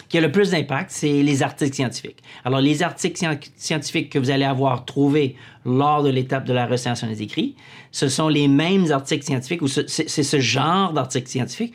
qui 0.08 0.18
a 0.18 0.20
le 0.20 0.30
plus 0.30 0.50
d'impact, 0.50 0.90
c'est 0.90 1.22
les 1.22 1.42
articles 1.42 1.74
scientifiques. 1.74 2.22
Alors, 2.44 2.60
les 2.60 2.82
articles 2.82 3.18
scientifiques 3.56 4.10
que 4.10 4.18
vous 4.18 4.30
allez 4.30 4.44
avoir 4.44 4.84
trouvés 4.84 5.36
lors 5.64 6.02
de 6.02 6.10
l'étape 6.10 6.44
de 6.44 6.52
la 6.52 6.66
recension 6.66 7.06
des 7.08 7.22
écrits, 7.22 7.56
ce 7.90 8.08
sont 8.08 8.28
les 8.28 8.48
mêmes 8.48 8.90
articles 8.92 9.24
scientifiques 9.24 9.62
ou 9.62 9.68
c'est 9.68 10.08
ce 10.08 10.40
genre 10.40 10.92
d'articles 10.92 11.28
scientifiques 11.28 11.74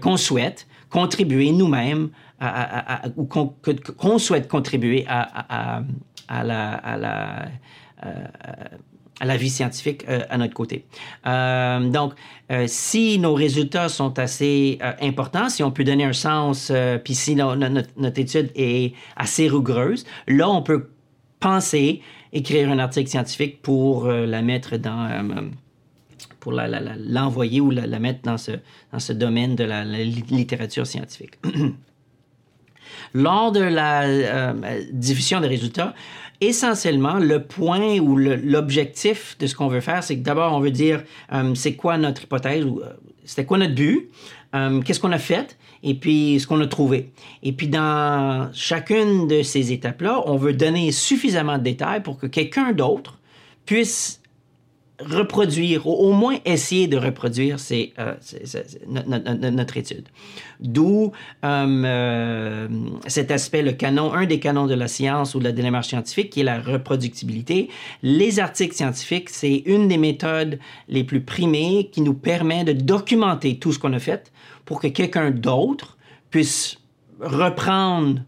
qu'on 0.00 0.16
souhaite 0.16 0.66
contribuer 0.88 1.52
nous-mêmes 1.52 2.10
ou 3.16 3.24
qu'on 3.24 4.18
souhaite 4.18 4.48
contribuer 4.48 5.04
à, 5.08 5.84
la, 6.28 6.74
à 6.74 6.98
la 9.24 9.36
vie 9.36 9.50
scientifique 9.50 10.04
euh, 10.08 10.20
à 10.30 10.38
notre 10.38 10.54
côté. 10.54 10.84
Euh, 11.26 11.88
donc, 11.88 12.14
euh, 12.50 12.64
si 12.66 13.18
nos 13.18 13.34
résultats 13.34 13.88
sont 13.88 14.18
assez 14.18 14.78
importants, 15.00 15.48
si 15.48 15.62
on 15.62 15.70
peut 15.70 15.84
donner 15.84 16.04
un 16.04 16.12
sens, 16.12 16.72
puis 17.04 17.14
si 17.14 17.34
notre, 17.36 18.18
étude 18.18 18.50
est 18.54 18.94
assez 19.16 19.48
rigoureuse, 19.48 20.04
là, 20.26 20.48
on 20.48 20.62
peut 20.62 20.90
penser 21.38 22.02
écrire 22.32 22.70
un 22.70 22.78
article 22.78 23.10
scientifique 23.10 23.60
pour 23.62 24.06
la 24.06 24.42
mettre 24.42 24.76
dans 24.76 25.50
l'envoyer 27.08 27.60
ou 27.60 27.70
la, 27.70 27.98
mettre 27.98 28.20
dans 28.22 28.38
ce, 28.38 28.52
dans 28.92 28.98
ce 28.98 29.12
domaine 29.12 29.56
de 29.56 29.64
la 29.64 29.84
littérature 29.84 30.86
scientifique. 30.86 31.38
Lors 33.14 33.52
de 33.52 33.60
la 33.60 34.52
diffusion 34.92 35.40
des 35.40 35.48
résultats, 35.48 35.94
essentiellement, 36.40 37.18
le 37.18 37.42
point 37.42 37.98
ou 37.98 38.16
l'objectif 38.16 39.36
de 39.38 39.46
ce 39.46 39.54
qu'on 39.54 39.68
veut 39.68 39.80
faire, 39.80 40.02
c'est 40.02 40.16
que 40.16 40.22
d'abord, 40.22 40.54
on 40.54 40.60
veut 40.60 40.70
dire 40.70 41.02
euh, 41.32 41.54
c'est 41.54 41.74
quoi 41.74 41.98
notre 41.98 42.24
hypothèse 42.24 42.64
ou 42.64 42.80
euh, 42.80 42.92
c'était 43.24 43.44
quoi 43.44 43.58
notre 43.58 43.74
but, 43.74 44.08
euh, 44.54 44.80
qu'est-ce 44.80 45.00
qu'on 45.00 45.12
a 45.12 45.18
fait 45.18 45.56
et 45.82 45.94
puis 45.94 46.38
ce 46.40 46.46
qu'on 46.46 46.60
a 46.60 46.66
trouvé. 46.66 47.10
Et 47.42 47.52
puis 47.52 47.68
dans 47.68 48.50
chacune 48.52 49.28
de 49.28 49.42
ces 49.42 49.72
étapes-là, 49.72 50.22
on 50.26 50.36
veut 50.36 50.52
donner 50.52 50.92
suffisamment 50.92 51.58
de 51.58 51.62
détails 51.62 52.02
pour 52.02 52.18
que 52.18 52.26
quelqu'un 52.26 52.72
d'autre 52.72 53.18
puisse 53.64 54.19
reproduire, 55.04 55.86
au, 55.86 56.12
moins 56.12 56.36
essayer 56.44 56.86
de 56.86 56.96
reproduire 56.96 57.56
euh, 57.70 58.14
notre, 58.88 59.76
étude. 59.76 60.08
D'où 60.60 61.12
euh, 61.44 61.84
euh, 61.84 62.68
cet 63.06 63.30
aspect, 63.30 63.62
le 63.62 63.72
canon, 63.72 64.12
un 64.12 64.26
des 64.26 64.40
canons 64.40 64.66
de 64.66 64.74
la 64.74 64.88
science 64.88 65.34
ou 65.34 65.38
de 65.38 65.44
la 65.44 65.52
démarche 65.52 65.88
scientifique, 65.88 66.30
qui 66.30 66.40
est 66.40 66.44
la 66.44 66.60
reproductibilité. 66.60 67.68
Les 68.02 68.40
articles 68.40 68.74
scientifiques, 68.74 69.30
c'est 69.30 69.62
une 69.66 69.88
des 69.88 69.98
méthodes 69.98 70.58
les 70.88 71.04
plus 71.04 71.20
primées 71.20 71.88
qui 71.92 72.00
nous 72.02 72.14
permet 72.14 72.64
de 72.64 72.72
documenter 72.72 73.58
tout 73.58 73.72
ce 73.72 73.78
qu'on 73.78 73.92
a 73.92 73.98
fait 73.98 74.32
pour 74.64 74.80
que 74.80 74.88
quelqu'un 74.88 75.30
d'autre 75.30 75.96
puisse 76.30 76.78
reprendre 77.20 78.20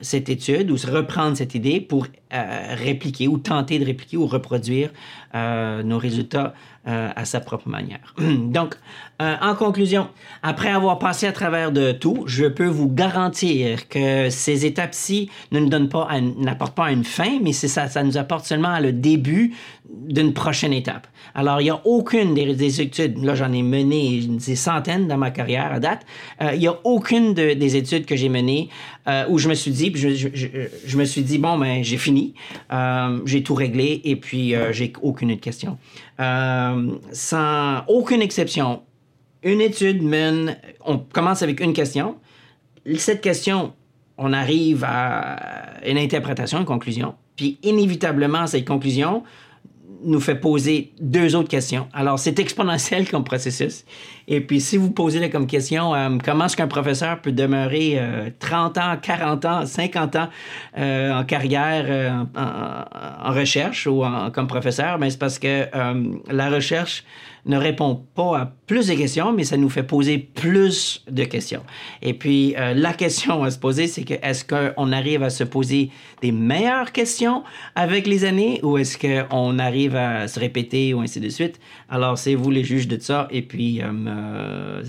cette 0.00 0.28
étude 0.28 0.70
ou 0.70 0.76
se 0.76 0.90
reprendre 0.90 1.36
cette 1.36 1.54
idée 1.54 1.80
pour 1.80 2.06
euh, 2.32 2.74
répliquer 2.74 3.28
ou 3.28 3.38
tenter 3.38 3.78
de 3.78 3.84
répliquer 3.84 4.16
ou 4.16 4.26
reproduire 4.26 4.90
euh, 5.34 5.82
nos 5.82 5.98
résultats 5.98 6.54
euh, 6.86 7.10
à 7.14 7.24
sa 7.24 7.40
propre 7.40 7.68
manière. 7.68 8.14
Donc, 8.18 8.74
en 9.22 9.54
conclusion, 9.54 10.08
après 10.42 10.70
avoir 10.70 10.98
passé 10.98 11.26
à 11.26 11.32
travers 11.32 11.72
de 11.72 11.92
tout, 11.92 12.24
je 12.24 12.46
peux 12.46 12.66
vous 12.66 12.88
garantir 12.88 13.86
que 13.86 14.30
ces 14.30 14.64
étapes-ci 14.64 15.28
ne 15.52 15.60
nous 15.60 15.68
donnent 15.68 15.90
pas, 15.90 16.08
n'apportent 16.38 16.74
pas 16.74 16.90
une 16.90 17.04
fin, 17.04 17.38
mais 17.42 17.52
ça, 17.52 17.86
ça 17.86 18.02
nous 18.02 18.16
apporte 18.16 18.46
seulement 18.46 18.78
le 18.78 18.92
début 18.92 19.52
d'une 19.90 20.32
prochaine 20.32 20.72
étape. 20.72 21.06
Alors, 21.34 21.60
il 21.60 21.64
n'y 21.64 21.70
a 21.70 21.82
aucune 21.84 22.32
des, 22.32 22.80
études, 22.80 23.22
là 23.22 23.34
j'en 23.34 23.52
ai 23.52 23.62
mené 23.62 24.22
des 24.26 24.56
centaines 24.56 25.06
dans 25.06 25.18
ma 25.18 25.30
carrière 25.30 25.70
à 25.70 25.80
date, 25.80 26.06
il 26.40 26.58
n'y 26.58 26.68
a 26.68 26.78
aucune 26.84 27.34
des 27.34 27.76
études 27.76 28.06
que 28.06 28.16
j'ai 28.16 28.30
menées 28.30 28.70
où 29.28 29.36
je 29.36 29.50
me 29.50 29.54
suis 29.54 29.70
dit, 29.70 29.92
je, 29.94 30.96
me 30.96 31.04
suis 31.04 31.22
dit, 31.22 31.36
bon, 31.36 31.58
ben 31.58 31.84
j'ai 31.84 31.98
fini 31.98 32.32
euh, 32.72 33.20
j'ai 33.24 33.42
tout 33.42 33.54
réglé 33.54 34.00
et 34.04 34.16
puis 34.16 34.54
euh, 34.54 34.72
j'ai 34.72 34.92
aucune 35.02 35.32
autre 35.32 35.40
question. 35.40 35.78
Euh, 36.20 36.98
sans 37.12 37.82
aucune 37.88 38.20
exception, 38.20 38.82
une 39.42 39.60
étude 39.60 40.02
mène, 40.02 40.58
on 40.84 40.98
commence 40.98 41.42
avec 41.42 41.60
une 41.60 41.72
question. 41.72 42.16
Cette 42.96 43.22
question, 43.22 43.72
on 44.18 44.32
arrive 44.32 44.84
à 44.84 45.80
une 45.86 45.96
interprétation, 45.96 46.58
une 46.58 46.66
conclusion. 46.66 47.14
Puis 47.36 47.58
inévitablement, 47.62 48.46
cette 48.46 48.66
conclusion 48.66 49.22
nous 50.02 50.20
fait 50.20 50.34
poser 50.34 50.92
deux 51.00 51.34
autres 51.36 51.48
questions. 51.48 51.88
Alors, 51.92 52.18
c'est 52.18 52.38
exponentiel 52.38 53.08
comme 53.08 53.24
processus. 53.24 53.84
Et 54.32 54.40
puis, 54.40 54.60
si 54.60 54.76
vous 54.76 54.92
posez 54.92 55.28
comme 55.28 55.48
question, 55.48 55.92
euh, 55.92 56.16
comment 56.24 56.44
est-ce 56.44 56.56
qu'un 56.56 56.68
professeur 56.68 57.20
peut 57.20 57.32
demeurer 57.32 58.00
30 58.38 58.78
euh, 58.78 58.80
ans, 58.80 58.96
40 59.02 59.44
ans, 59.44 59.66
50 59.66 60.16
ans 60.16 60.28
euh, 60.78 61.12
en 61.12 61.24
carrière 61.24 62.26
en, 62.36 63.32
recherche 63.32 63.88
ou 63.88 64.04
comme 64.32 64.46
professeur, 64.46 64.98
ben, 64.98 65.10
c'est 65.10 65.18
parce 65.18 65.38
que 65.38 65.66
la 66.30 66.48
recherche 66.48 67.04
ne 67.46 67.56
répond 67.56 68.02
pas 68.14 68.38
à 68.38 68.52
plus 68.66 68.88
de 68.88 68.94
questions, 68.94 69.32
mais 69.32 69.44
ça 69.44 69.56
nous 69.56 69.68
fait 69.68 69.82
poser 69.82 70.18
plus 70.18 71.04
de 71.10 71.24
questions. 71.24 71.62
Et 72.02 72.14
puis, 72.14 72.54
euh, 72.56 72.74
la 72.74 72.92
question 72.92 73.42
à 73.42 73.50
se 73.50 73.58
poser, 73.58 73.86
c'est 73.86 74.04
que 74.04 74.14
est-ce 74.22 74.44
qu'on 74.44 74.92
arrive 74.92 75.22
à 75.22 75.30
se 75.30 75.44
poser 75.44 75.90
des 76.22 76.32
meilleures 76.32 76.92
questions 76.92 77.42
avec 77.74 78.06
les 78.06 78.24
années 78.24 78.60
ou 78.62 78.78
est-ce 78.78 78.98
qu'on 78.98 79.58
arrive 79.58 79.96
à 79.96 80.28
se 80.28 80.38
répéter 80.38 80.94
ou 80.94 81.00
ainsi 81.00 81.20
de 81.20 81.28
suite? 81.28 81.58
Alors, 81.88 82.18
c'est 82.18 82.34
vous 82.34 82.50
les 82.50 82.64
juges 82.64 82.88
de 82.88 83.00
ça. 83.00 83.26
Et 83.30 83.42
puis, 83.42 83.82
euh, 83.82 83.90
euh. 84.20 84.82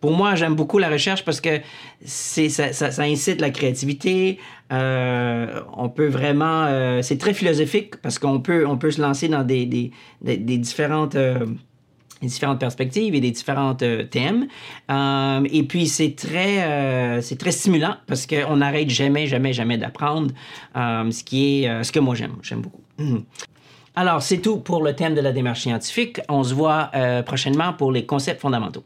Pour 0.00 0.12
moi, 0.12 0.34
j'aime 0.34 0.54
beaucoup 0.54 0.78
la 0.78 0.88
recherche 0.88 1.24
parce 1.24 1.40
que 1.40 1.60
ça, 2.04 3.02
incite 3.02 3.40
la 3.40 3.50
créativité. 3.50 4.38
on 4.70 5.88
peut 5.94 6.08
vraiment... 6.08 7.00
c'est 7.02 7.18
très 7.18 7.32
philosophique 7.32 7.96
parce 8.02 8.18
qu'on 8.18 8.40
peut, 8.40 8.66
on 8.66 8.76
peut 8.76 8.90
se 8.90 9.00
lancer 9.00 9.28
dans 9.28 9.44
des, 9.44 9.90
différentes 10.20 11.16
perspectives 12.58 13.14
et 13.14 13.20
des 13.20 13.30
différents 13.30 13.76
euh, 13.82 14.04
thèmes. 14.04 14.46
Euh, 14.90 15.46
et 15.50 15.62
puis, 15.64 15.86
c'est 15.86 16.14
très, 16.16 16.62
euh, 16.62 17.20
c'est 17.20 17.36
très 17.36 17.52
stimulant 17.52 17.96
parce 18.06 18.26
qu'on 18.26 18.56
n'arrête 18.56 18.90
jamais, 18.90 19.26
jamais, 19.26 19.52
jamais 19.52 19.78
d'apprendre, 19.78 20.32
ce 20.74 21.24
qui 21.24 21.64
est 21.64 21.84
ce 21.84 21.92
que 21.92 22.00
moi 22.00 22.14
j'aime. 22.14 22.36
J'aime 22.42 22.62
beaucoup. 22.62 22.82
Alors, 23.96 24.22
c'est 24.22 24.38
tout 24.38 24.58
pour 24.58 24.82
le 24.82 24.94
thème 24.94 25.14
de 25.14 25.20
la 25.20 25.32
démarche 25.32 25.62
scientifique. 25.62 26.20
On 26.28 26.42
se 26.42 26.54
voit 26.54 26.90
euh, 26.94 27.22
prochainement 27.22 27.72
pour 27.72 27.92
les 27.92 28.04
concepts 28.04 28.40
fondamentaux. 28.40 28.84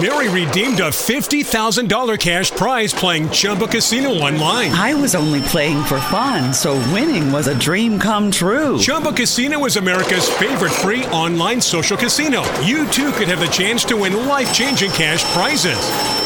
Mary 0.00 0.28
redeemed 0.28 0.80
a 0.80 0.90
$50,000 0.90 2.18
cash 2.18 2.50
prize 2.50 2.92
playing 2.92 3.30
Chumba 3.30 3.66
Casino 3.66 4.10
online. 4.10 4.70
I 4.72 4.92
was 4.92 5.14
only 5.14 5.40
playing 5.42 5.82
for 5.84 5.98
fun, 5.98 6.52
so 6.52 6.74
winning 6.92 7.32
was 7.32 7.46
a 7.46 7.58
dream 7.58 7.98
come 7.98 8.30
true. 8.30 8.78
Chumba 8.78 9.12
Casino 9.12 9.64
is 9.64 9.76
America's 9.76 10.28
favorite 10.28 10.72
free 10.72 11.06
online 11.06 11.62
social 11.62 11.96
casino. 11.96 12.42
You 12.60 12.86
too 12.88 13.10
could 13.12 13.28
have 13.28 13.40
the 13.40 13.46
chance 13.46 13.86
to 13.86 13.96
win 13.96 14.26
life 14.26 14.52
changing 14.52 14.90
cash 14.90 15.24
prizes. 15.32 16.25